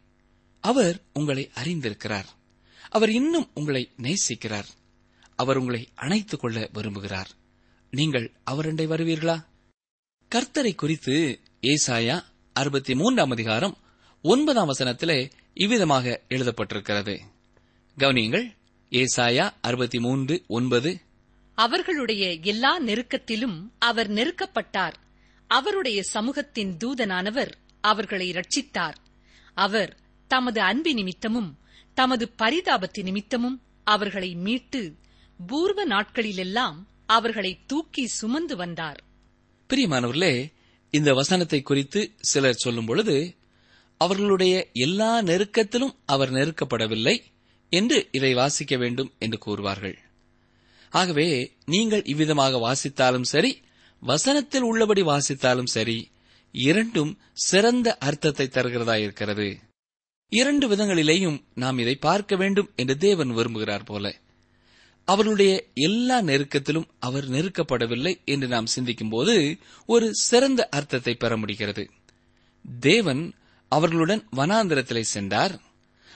அவர் 0.59 1.01
உங்களை 1.13 1.51
அறிந்திருக்கிறார். 1.63 2.25
அவர் 2.89 3.09
இன்னும் 3.09 3.49
உங்களை 3.53 3.89
நேசிக்கிறார். 4.01 4.65
அவர் 5.35 5.57
உங்களை 5.57 5.89
அணைத்துக் 5.95 6.39
கொள்ள 6.39 6.69
விரும்புகிறார். 6.73 7.25
நீங்கள் 7.91 8.31
அவரண்டை 8.51 8.87
வருவீர்களா? 8.87 9.45
கர்த்தரை 10.35 10.75
குறித்து 10.75 11.39
ஏசாயா 11.61 12.23
அறுபத்தி 12.53 12.95
மூன்றாம் 12.95 13.29
அதிகாரம் 13.29 13.77
ஒன்பதாம் 14.21 14.73
வசனத்திலே 14.73 15.31
இவ்விதமாக 15.53 16.21
எழுதப்பட்டிருக்கிறது. 16.29 17.19
கவனியுங்கள் 17.97 18.55
ஏசாயா 18.89 19.53
அறுபத்தி 19.61 19.99
மூன்று 19.99 20.43
ஒன்பது 20.47 21.01
அவர்களுடைய 21.55 22.33
எல்லா 22.33 22.79
நெருக்கத்திலும் 22.79 23.57
அவர் 23.79 24.09
நெருக்கப்பட்டார். 24.09 24.93
அவருடைய 25.47 26.03
சமூகத்தின் 26.03 26.77
தூதனானவர் 26.77 27.51
அவர்களை 27.81 28.31
ரட்சித்தார் 28.31 28.95
அவர் 29.53 29.97
தமது 30.27 30.61
அன்பு 30.61 30.93
நிமித்தமும் 30.93 31.57
தமது 31.93 32.29
பரிதாபத்து 32.37 33.03
நிமித்தமும் 33.03 33.61
அவர்களை 33.83 34.35
மீட்டு 34.35 34.95
பூர்வ 35.47 35.87
நாட்களிலெல்லாம் 35.87 36.75
அவர்களை 37.05 37.59
தூக்கி 37.65 38.07
சுமந்து 38.07 38.55
வந்தார். 38.55 39.03
பிரியமானவர்களே 39.69 40.53
இந்த 40.91 41.13
வசனத்தை 41.13 41.61
குறித்து 41.61 42.11
சிலர் 42.19 42.53
சொல்லும் 42.53 42.85
பொழுது 42.85 43.35
அவர்களுடைய 43.97 44.67
எல்லா 44.73 45.21
நெருக்கத்திலும் 45.21 45.95
அவர் 46.05 46.31
நெருக்கப்படவில்லை 46.31 47.23
என்று 47.69 48.07
இதை 48.11 48.33
வாசிக்க 48.33 48.77
வேண்டும் 48.77 49.11
என்று 49.19 49.37
கூறுவார்கள். 49.37 49.99
ஆகவே 50.93 51.27
நீங்கள் 51.65 52.03
இவ்விதமாக 52.03 52.59
வாசித்தாலும் 52.65 53.29
சரி 53.33 53.51
வசனத்தில் 54.01 54.61
உள்ளபடி 54.61 55.01
வாசித்தாலும் 55.01 55.71
சரி 55.75 55.97
இரண்டும் 56.55 57.11
சிறந்த 57.43 57.87
அர்த்தத்தை 57.97 58.45
தருகிறதா 58.47 58.95
இருக்கிறது. 58.95 59.47
இரண்டு 60.31 60.65
விதங்களிலேயும் 60.67 61.37
நாம் 61.53 61.77
இதை 61.77 61.95
பார்க்க 61.95 62.35
வேண்டும் 62.35 62.69
என்று 62.75 62.95
தேவன் 62.97 63.31
விரும்புகிறார் 63.35 63.85
போல. 63.85 64.05
அவர்களுடைய 65.07 65.53
எல்லா 65.87 66.17
நெருக்கத்திலும் 66.21 66.87
அவர் 66.99 67.27
நெருக்கப்படவில்லை 67.29 68.13
என்று 68.25 68.47
நாம் 68.47 68.73
சிந்திக்கும்போது 68.75 69.35
ஒரு 69.89 70.07
சிறந்த 70.21 70.61
அர்த்தத்தை 70.71 71.13
பெற 71.13 71.37
முடிகிறது. 71.37 71.83
தேவன் 72.79 73.23
அவர்களுடன் 73.71 74.23
வனாந்திரத்திலே 74.35 75.03
சென்றார். 75.15 75.55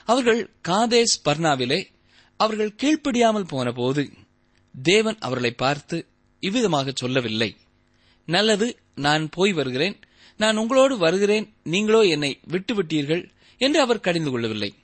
அவர்கள் 0.08 0.40
காதேஸ் 0.68 1.16
பர்னாவிலே 1.24 1.80
அவர்கள் 2.40 2.76
கீழ்ப்படியாமல் 2.82 3.50
போனபோது 3.50 4.02
தேவன் 4.82 5.16
அவர்களை 5.18 5.52
பார்த்து 5.52 6.06
இவ்விதமாக 6.40 6.92
சொல்லவில்லை. 6.94 7.56
நல்லது 8.26 8.78
நான் 8.94 9.28
போய் 9.28 9.52
வருகிறேன். 9.52 9.98
நான் 10.36 10.56
உங்களோடு 10.56 10.98
வருகிறேன். 10.98 11.54
நீங்களோ 11.62 12.02
என்னை 12.02 12.40
விட்டுவிட்டீர்கள் 12.48 13.28
என்று 13.58 13.80
அவர் 13.80 14.00
கடிந்து 14.00 14.30
கொள்ளவில்லை. 14.30 14.74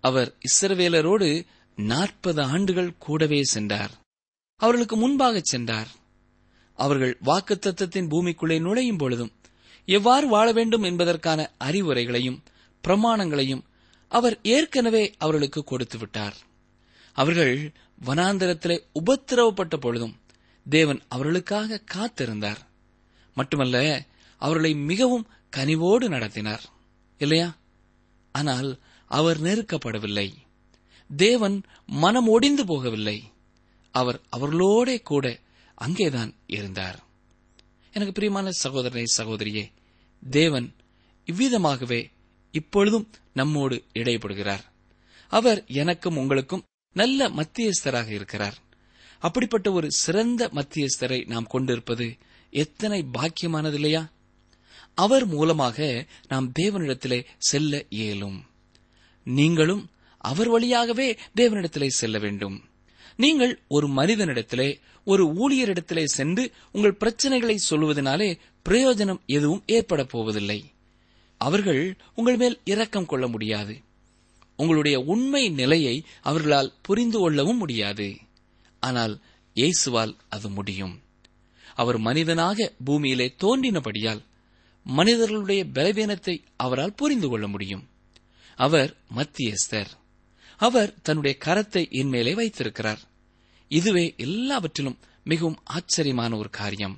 அவர் 0.00 0.34
இஸ்ரவேலரோடு 0.40 1.46
நாற்பது 1.76 2.42
ஆண்டுகள் 2.42 2.98
கூடவே 2.98 3.44
சென்றார். 3.44 3.90
அவர்களுக்கு 4.56 4.96
முன்பாக 4.96 5.40
சென்றார். 5.42 5.88
அவர்கள் 6.74 7.18
வாக்குத்தத்தின் 7.24 8.08
பூமிக்குள்ளே 8.08 8.60
நுழையும் 8.60 8.96
பொழுதும் 8.96 9.32
எவ்வாறு 9.84 10.28
வாழ 10.28 10.52
வேண்டும் 10.52 10.82
என்பதற்கான 10.82 11.50
அறிவுரைகளையும் 11.64 12.38
பிரமாணங்களையும் 12.88 13.62
அவர் 14.08 14.38
ஏற்கனவே 14.42 15.14
அவர்களுக்கு 15.18 15.64
கொடுத்து 15.64 15.98
விட்டார். 15.98 16.36
அவர்கள் 17.12 17.72
வனாந்தரத்திலே 18.04 18.82
உபத்திரவப்பட்ட 19.04 19.76
பொழுதும் 19.76 20.20
தேவன் 20.68 21.00
அவர்களுக்காக 21.08 21.82
காத்திருந்தார். 21.94 22.56
மட்டுமல்ல 23.34 24.04
அவர்களை 24.38 24.74
மிகவும் 24.74 25.28
கனிவோடு 25.56 26.08
நடத்தினார். 26.08 26.62
இல்லையா? 27.18 27.56
ஆனால் 28.32 28.78
அவர் 29.06 29.40
நெருக்கப்படவில்லை. 29.40 30.32
தேவன் 31.16 31.62
மனம் 31.86 32.28
ஒடிந்து 32.28 32.64
போகவில்லை. 32.64 33.20
அவர் 33.90 34.20
அவர்களோடே 34.28 35.02
கூட 35.02 35.40
அங்கேதான் 35.74 36.34
இருந்தார். 36.46 37.02
எனக்கு 37.92 38.12
பிரியமான 38.12 38.50
சகோதரனை 38.50 39.04
சகோதரியே 39.16 39.72
தேவன் 40.30 40.74
இவ்விதமாகவே 41.26 42.10
இப்பொழுதும் 42.52 43.10
நம்மோடு 43.32 43.84
இடைப்படுகிறார். 43.92 44.64
அவர் 45.28 45.64
எனக்கும் 45.66 46.16
உங்களுக்கும் 46.16 46.62
நல்ல 46.92 47.28
மத்தியஸ்தராக 47.28 48.08
இருக்கிறார். 48.08 48.58
அப்படிப்பட்ட 49.18 49.72
ஒரு 49.72 49.92
சிறந்த 49.92 50.50
மத்தியஸ்தரை 50.54 51.26
நாம் 51.26 51.46
கொண்டிருப்பது 51.46 52.16
எத்தனை 52.50 53.04
பாக்கியமானது 53.18 53.72
இல்லையா? 53.72 54.10
அவர் 54.94 55.26
மூலமாக 55.26 56.06
நாம் 56.28 56.52
தேவனிடத்திலே 56.58 57.24
செல்ல 57.38 57.84
இயலும். 57.88 58.44
நீங்களும் 59.24 59.90
அவர் 60.18 60.48
வழியாகவே 60.48 61.18
தேவனிடத்திலே 61.36 61.86
செல்ல 61.86 62.18
வேண்டும். 62.18 62.64
நீங்கள் 63.16 63.60
ஒரு 63.68 63.88
மனிதனிடத்திலே 63.88 64.80
ஒரு 65.04 65.26
ஊழியரிடத்திலே 65.26 66.04
சென்று 66.04 66.52
உங்கள் 66.72 66.96
பிரச்சனைகளை 67.00 67.56
சொல்வதனாலே 67.70 68.38
பிரயோஜனம் 68.68 69.20
எதுவும் 69.26 69.62
ஏற்பட 69.66 70.04
போவதில்லை. 70.04 70.70
அவர்கள் 71.38 71.96
உங்கள் 72.14 72.36
மேல் 72.36 72.60
இரக்கம் 72.64 73.06
கொள்ள 73.06 73.26
முடியாது. 73.28 73.80
உங்களுடைய 74.62 74.96
உண்மை 75.12 75.44
நிலையை 75.60 75.96
அவர்களால் 76.22 76.74
புரிந்து 76.82 77.18
கொள்ளவும் 77.18 77.56
முடியாது. 77.56 78.08
ஆனால் 78.80 79.14
இயேசுவால் 79.54 80.14
அது 80.28 80.48
முடியும். 80.50 80.94
அவர் 81.74 81.98
மனிதனாக 81.98 82.72
பூமியிலே 82.84 83.26
தோன்றினபடியால் 83.44 84.22
மனிதர்களுடைய 84.86 85.62
பலவீனத்தை 85.74 86.36
அவரால் 86.56 86.98
புரிந்து 87.00 87.28
கொள்ள 87.28 87.46
முடியும். 87.46 87.84
அவர் 88.58 88.90
மத்தியஸ்தர். 89.16 89.92
அவர் 90.56 90.90
தன்னுடைய 91.02 91.34
கரத்தை 91.44 91.82
இன்மேலே 92.00 92.32
வைத்திருக்கிறார். 92.34 93.00
இதுவே 93.70 94.04
எல்லாவற்றிலும் 94.16 94.98
மிகவும் 95.24 95.60
ஆச்சரியமான 95.64 96.36
ஒரு 96.36 96.50
காரியம். 96.50 96.96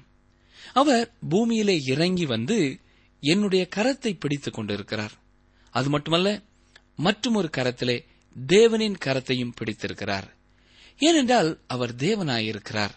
அவர் 0.73 1.07
பூமியிலே 1.29 1.77
இறங்கி 1.87 2.27
வந்து 2.27 2.59
என்னுடைய 3.23 3.63
கரத்தை 3.77 4.13
பிடித்துக் 4.19 4.55
கொண்டிருக்கிறார். 4.55 5.15
அது 5.75 5.89
மட்டுமல்ல 5.89 6.29
மற்றும் 6.97 7.35
ஒரு 7.35 7.51
கரத்திலே 7.57 8.05
தேவனின் 8.47 8.95
கரத்தையும் 9.05 9.53
பிடித்திருக்கிறார். 9.55 10.35
ஏனென்றால் 10.99 11.61
அவர் 11.67 11.95
தேவனாயிருக்கிறார். 11.95 12.91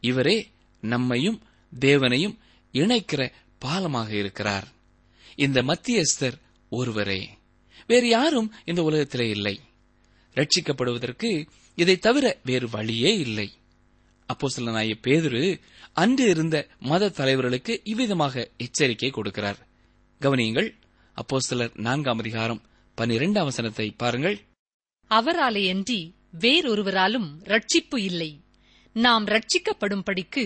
இவரே 0.00 0.50
நம்மையும் 0.80 1.42
தேவனையும் 1.78 2.38
இணைக்கிற 2.72 3.32
பாலமாக 3.58 4.10
இருக்கிறார். 4.10 4.68
இந்த 5.34 5.62
மத்தியஸ்தர் 5.62 6.40
ஒருவரே. 6.70 7.38
வேறு 7.86 8.08
யாரும் 8.08 8.54
இந்த 8.64 8.82
உலகத்திலே 8.82 9.28
இல்லை. 9.28 9.60
ரட்சிக்கப்படுவதற்கு 10.34 11.46
இதை 11.74 11.98
தவிர 11.98 12.38
வேறு 12.44 12.68
வழியே 12.68 13.18
இல்லை. 13.18 13.52
அப்போ 14.26 14.48
சில 14.48 14.82
பேதுரு 14.82 15.60
அன்று 15.92 16.28
இருந்த 16.28 16.66
மத 16.78 17.08
தலைவர்களுக்கு 17.08 17.80
இவ்விதமாக 17.82 18.50
எச்சரிக்கை 18.56 19.10
கொடுக்கிறார். 19.10 19.56
கவனியுங்கள் 20.20 20.74
அப்போ 21.12 21.40
சிலர் 21.40 21.70
நான்காம் 21.74 22.18
அதிகாரம் 22.18 22.62
பன்னிரெண்டாம் 22.98 23.48
வசனத்தை 23.50 23.86
பாருங்கள். 24.02 24.38
அவராலேயன்றி 25.10 26.00
வேறொருவராலும் 26.40 27.28
ரட்சிப்பு 27.50 27.98
இல்லை. 27.98 28.30
நாம் 28.96 29.26
ரட்சிக்கப்படும்படிக்கு 29.26 30.44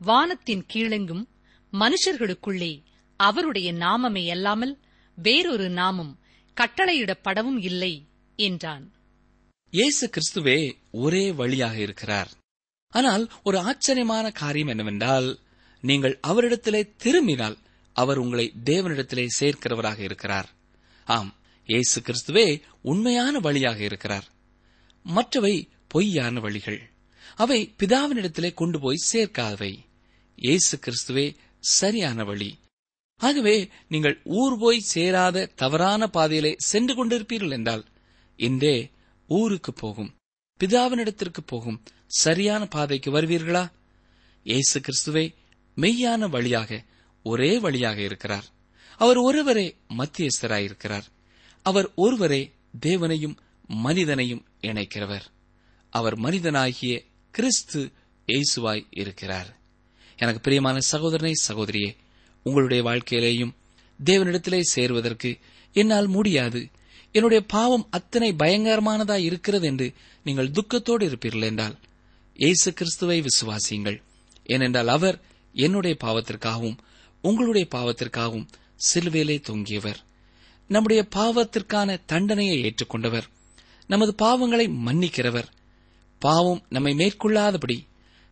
வானத்தின் 0.00 0.64
கீழெங்கும் 0.72 1.24
மனுஷர்களுக்குள்ளே 1.72 2.72
அவருடைய 3.20 3.72
நாமமே 3.72 4.24
அல்லாமல் 4.30 4.74
வேறொரு 5.18 5.68
நாமம் 5.70 6.12
கட்டளையிடப்படவும் 6.56 7.60
இல்லை 7.60 7.92
என்றான். 8.38 8.84
இயேசு 9.72 10.10
கிறிஸ்துவே 10.14 10.58
ஒரே 10.90 11.24
வழியாக 11.32 11.76
இருக்கிறார். 11.78 12.30
ஆனால் 12.92 13.24
ஒரு 13.42 13.58
ஆச்சரியமான 13.58 14.30
காரியம் 14.30 14.68
என்னவென்றால் 14.68 15.28
நீங்கள் 15.84 16.16
அவரிடத்திலே 16.26 16.80
திரும்பினால் 16.96 17.58
அவர் 17.96 18.18
உங்களை 18.18 18.46
தேவனிடத்திலே 18.64 19.26
சேர்க்கிறவராக 19.40 19.98
இருக்கிறார். 19.98 20.48
ஆம் 21.06 21.30
இயேசு 21.70 21.98
கிறிஸ்துவே 22.00 22.46
உண்மையான 22.82 23.38
வழியாக 23.38 23.78
இருக்கிறார். 23.82 24.26
மற்றவை 25.02 25.54
பொய்யான 25.88 26.40
வழிகள். 26.40 26.80
அவை 27.36 27.58
பிதாவினிடத்திலே 27.78 28.50
கொண்டு 28.54 28.78
போய் 28.80 29.04
சேர்க்காதவை. 29.12 29.72
இயேசு 30.36 30.74
கிறிஸ்துவே 30.84 31.26
சரியான 31.58 32.24
வழி. 32.24 32.50
ஆகவே 33.20 33.56
நீங்கள் 33.88 34.16
ஊர் 34.24 34.56
போய் 34.58 34.80
சேராத 34.94 35.46
தவறான 35.46 36.02
பாதையிலே 36.06 36.52
சென்று 36.70 36.94
கொண்டிருப்பீர்கள் 36.94 37.50
என்றால் 37.50 37.84
இன்றே 38.36 38.76
ஊருக்கு 39.28 39.72
போகும் 39.72 40.10
பிதாவினிடத்திற்கு 40.60 41.42
போகும் 41.46 41.82
சரியான 42.06 42.62
பாதைக்கு 42.66 43.10
வருவீர்களா? 43.10 43.64
இயேசு 44.44 44.76
கிறிஸ்துவே 44.80 45.24
மெய்யான 45.76 46.28
வழியாக 46.28 46.70
ஒரே 47.22 47.52
வழியாக 47.58 47.98
இருக்கிறார். 48.00 48.46
அவர் 48.96 49.16
ஒருவரே 49.16 49.66
மத்தியஸ்தராயிருக்கிறார். 49.98 51.06
அவர் 51.62 51.90
ஒருவரே 51.94 52.52
தேவனையும் 52.80 53.38
மனிதனையும் 53.68 54.44
இணைக்கிறவர். 54.60 55.26
அவர் 55.90 56.16
மனிதனாகிய 56.16 57.04
கிறிஸ்து 57.30 57.90
இயேசுவாய் 58.26 58.86
இருக்கிறார். 58.90 59.56
எனக்கு 60.16 60.40
பிரியமான 60.40 60.78
சகோதரனை 60.78 61.32
சகோதரியே 61.48 61.96
உங்களுடைய 62.42 62.82
வாழ்க்கையிலேயும் 62.82 63.54
தேவனிடத்திலே 64.04 64.60
சேருவதற்கு 64.60 65.38
என்னால் 65.72 66.06
முடியாது. 66.06 66.68
என்னுடைய 67.12 67.44
பாவம் 67.46 67.86
அத்தனை 67.90 68.32
பயங்கரமானதாய் 68.32 69.24
இருக்கிறது 69.24 69.66
என்று 69.66 69.92
நீங்கள் 70.24 70.50
துக்கத்தோடு 70.50 71.04
இருப்பீர்கள் 71.08 71.42
என்றால் 71.42 71.78
இயேசு 72.34 72.72
கிறிஸ்துவை 72.72 73.22
விசுவாசியுங்கள். 73.22 74.02
ஏனென்றால் 74.44 74.88
அவர் 74.88 75.20
என்னுடைய 75.52 75.96
பாவத்திற்காகவும் 76.04 76.78
உங்களுடைய 77.20 77.68
பாவத்திற்காகவும் 77.74 78.48
சிலுவையிலே 78.94 79.40
தொங்கியவர். 79.40 80.00
நம்முடைய 80.70 81.06
பாவத்திற்கான 81.16 82.00
தண்டனையை 82.06 82.56
ஏற்றுக்கொண்டவர். 82.62 83.22
நமது 83.86 84.14
பாவங்களை 84.24 84.66
மன்னிக்கிறவர். 84.86 85.48
பாவம் 86.18 86.62
நம்மை 86.68 86.94
மேற்கொள்ளாதபடி 86.94 87.78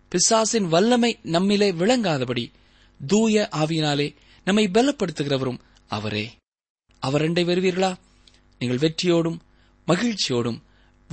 பிசாசின் 0.09 0.69
வல்லமை 0.69 1.19
நம்மிலே 1.23 1.69
விளங்காதபடி 1.83 2.45
தூய 3.07 3.49
ஆவியினாலே 3.53 4.15
நம்மை 4.45 4.65
பலப்படுத்துகிறவரும் 4.67 5.59
அவரே. 5.87 6.31
அவர் 6.99 7.23
ரெண்டை 7.23 7.45
வருவீர்களா 7.49 7.97
நீங்கள் 8.59 8.79
வெற்றியோடும் 8.79 9.39
மகிழ்ச்சியோடும் 9.87 10.61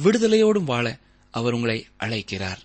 விடுதலையோடும் 0.03 0.63
வாழ 0.63 0.99
அவர் 1.31 1.53
உங்களை 1.53 1.87
அழைக்கிறார். 1.97 2.59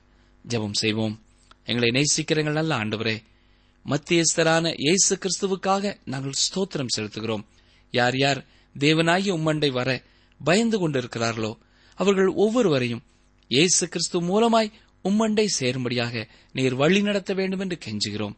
ஜெபம் 0.49 0.73
செய்வோம். 0.73 1.23
எங்களை 1.65 1.89
நேசிக்கிறங்கள் 1.89 2.53
நல்ல 2.53 2.77
ஆண்டவரே 2.77 3.23
மத்தியஸ்தரான 3.87 4.75
இயேசு 4.77 5.19
கிறிஸ்துவுக்காக 5.19 5.97
நாங்கள் 6.05 6.39
ஸ்தோத்திரம் 6.45 6.93
செலுத்துகிறோம். 6.97 7.45
யார் 7.91 8.17
யார் 8.17 8.41
தேவனாகிய 8.77 9.33
உம்மண்டை 9.39 9.71
வர 9.73 9.91
பயந்து 10.41 10.77
கொண்டிருக்கிறார்களோ 10.79 11.53
அவர்கள் 11.99 12.31
ஒவ்வொருவரையும் 12.45 13.03
இயேசு 13.51 13.85
கிறிஸ்து 13.89 14.19
மூலமாய் 14.23 14.71
உம்மண்டை 15.05 15.47
சேரும்படியாக 15.59 16.25
நீர் 16.53 16.75
வழி 16.75 17.01
நடத்த 17.03 17.35
வேண்டும் 17.35 17.63
என்று 17.65 17.77
கெஞ்சுகிறோம். 17.85 18.37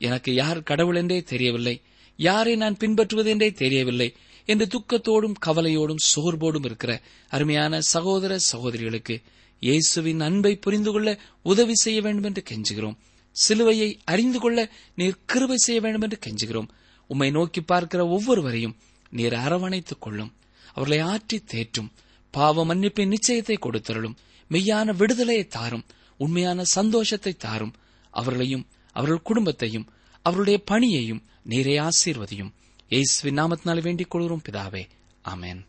எனக்கு 0.00 0.30
யார் 0.34 0.60
கடவுள் 0.62 0.96
என்றே 0.96 1.18
தெரியவில்லை 1.22 1.74
யாரை 2.18 2.54
நான் 2.56 2.76
பின்பற்றுவது 2.76 3.30
என்றே 3.30 3.48
தெரியவில்லை 3.52 4.08
என்று 4.48 4.66
துக்கத்தோடும் 4.66 5.36
கவலையோடும் 5.46 6.02
சோர்வோடும் 6.10 6.64
இருக்கிற 6.64 6.92
அருமையான 7.28 7.80
சகோதர 7.80 8.38
சகோதரிகளுக்கு 8.50 9.16
இயேசுவின் 9.62 10.20
அன்பை 10.20 10.52
புரிந்து 10.56 10.90
கொள்ள 10.92 11.08
உதவி 11.42 11.74
செய்ய 11.74 11.98
வேண்டும் 12.00 12.28
என்று 12.30 12.42
கெஞ்சுகிறோம். 12.50 12.96
சிலுவையை 13.36 13.90
அறிந்து 14.04 14.38
கொள்ள 14.38 14.58
நீர் 14.94 15.20
கிருபை 15.26 15.58
செய்ய 15.66 15.80
வேண்டும் 15.80 16.00
என்று 16.00 16.18
கெஞ்சுகிறோம். 16.26 16.68
உம்மை 17.06 17.30
நோக்கி 17.30 17.60
பார்க்கிற 17.60 18.06
ஒவ்வொருவரையும் 18.06 18.76
நீர் 19.10 19.32
அரவணைத்துக் 19.32 20.00
கொள்ளும். 20.00 20.34
அவர்களை 20.74 21.06
ஆற்றி 21.06 21.38
தேற்றும். 21.52 21.90
பாவ 22.30 22.66
மன்னிப்பின் 22.66 23.14
நிச்சயத்தை 23.14 23.54
கொடுத்தருளும். 23.58 24.16
மெய்யான 24.50 24.96
விடுதலையை 24.96 25.46
தாரும். 25.46 25.84
உண்மையான 26.16 26.64
சந்தோஷத்தை 26.64 27.32
தாரும். 27.32 27.74
அவர்களையும் 28.10 28.66
அவர்கள் 28.92 29.22
குடும்பத்தையும் 29.22 29.88
அவருடைய 30.22 30.62
பணியையும் 30.64 31.22
நீரே 31.48 31.88
ஆசீர்வதியும். 31.88 32.52
இயேசுவின் 32.88 33.38
நாமத்தினால் 33.38 33.82
வேண்டிக் 33.82 34.10
கொள்கிறோம் 34.10 34.42
பிதாவே. 34.50 34.88
ஆமென். 35.22 35.66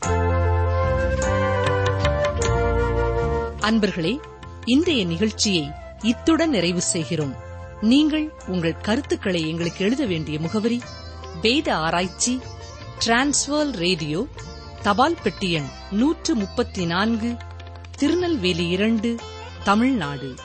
அன்பர்களே 3.60 4.20
இன்றைய 4.66 5.06
நிகழ்ச்சியை 5.06 5.72
இத்துடன் 6.02 6.50
நிறைவு 6.50 6.82
செய்கிறோம். 6.82 7.36
நீங்கள் 7.82 8.34
உங்கள் 8.48 8.78
கருத்துக்களை 8.78 9.50
எங்களுக்கு 9.50 9.86
எழுத 9.86 10.06
வேண்டிய 10.06 10.40
முகவரி 10.40 10.82
வேத 11.44 11.76
ஆராய்ச்சி 11.76 12.40
டிரான்ஸ்வர் 13.06 13.72
ரேடியோ 13.72 14.28
தபால் 14.82 15.18
பெட்டி 15.24 15.52
எண் 15.52 15.66
நூற்று 15.92 16.36
முப்பத்தி 16.36 16.86
நான்கு 16.86 17.36
திருநெல்வேலி 17.98 18.68
இரண்டு 18.68 19.20
தமிழ்நாடு. 19.64 20.36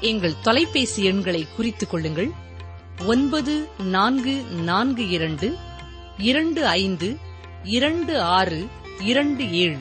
எங்கள் 0.00 0.40
தொலைபேசி 0.40 1.04
எண்களை 1.04 1.46
குறித்துக் 1.56 1.90
கொள்ளுங்கள். 1.90 2.30
ஒன்பது 3.06 3.68
நான்கு 3.78 4.42
நான்கு 4.42 5.08
இரண்டு 5.08 5.56
இரண்டு 6.18 6.66
ஐந்து 6.66 7.16
இரண்டு 7.62 8.20
ஆறு 8.20 8.66
இரண்டு 9.00 9.52
ஏழு. 9.52 9.78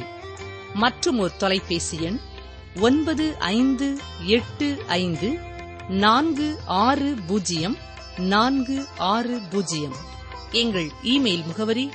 மற்றும் 0.73 1.19
ஒரு 1.19 1.31
தொலைபேசி 1.37 2.01
எண் 2.01 2.19
ஒன்பது 2.79 3.35
ஐந்து 3.39 3.97
எட்டு 4.21 4.83
ஐந்து 4.87 5.39
நான்கு 5.89 6.59
ஆறு 6.65 7.15
பூஜ்ஜியம் 7.27 7.77
நான்கு 8.17 8.85
ஆறு 8.97 9.39
பூஜ்ஜியம். 9.51 10.13
எங்கள் 10.51 10.91
இமெயில் 11.03 11.45
முகவரி 11.45 11.91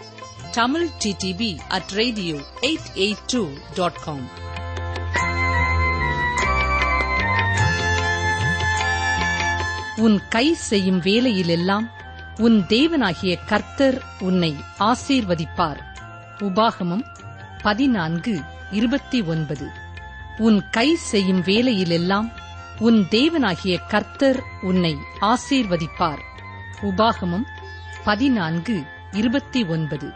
Tamil 0.51 0.89
DTP 1.05 1.59
at 1.69 1.89
radio 1.89 2.37
eight 2.61 2.89
eight 2.95 3.25
two 3.27 3.49
dot 3.75 4.03
com 4.05 4.39
உன் 9.97 10.21
கை 10.29 10.55
செய்யும் 10.55 11.03
வேலையிலெல்லாம் 11.03 11.91
உன் 12.37 12.65
தேவனாகிய 12.69 13.39
கர்த்தர் 13.47 14.03
உன்னை 14.19 14.57
ஆசீர்வதிப்பார். 14.79 15.79
உபாகமம் 16.39 17.05
பதினான்கு 17.63 18.41
இருபத்தி 18.71 19.23
ஒன்பது. 19.23 19.71
உன் 20.39 20.65
கை 20.71 20.95
செய்யும் 20.95 21.43
வேலையிலெல்லாம் 21.43 22.33
உன் 22.79 23.07
தேவனாகிய 23.11 23.79
கர்த்தர் 23.89 24.43
உன்னை 24.61 24.97
ஆசீர்வதிப்பார். 25.21 26.19
உபாகமம் 26.83 27.45
பதினான்கு 28.11 28.83
இருபத்தி 29.13 29.65
ஒன்பது. 29.65 30.13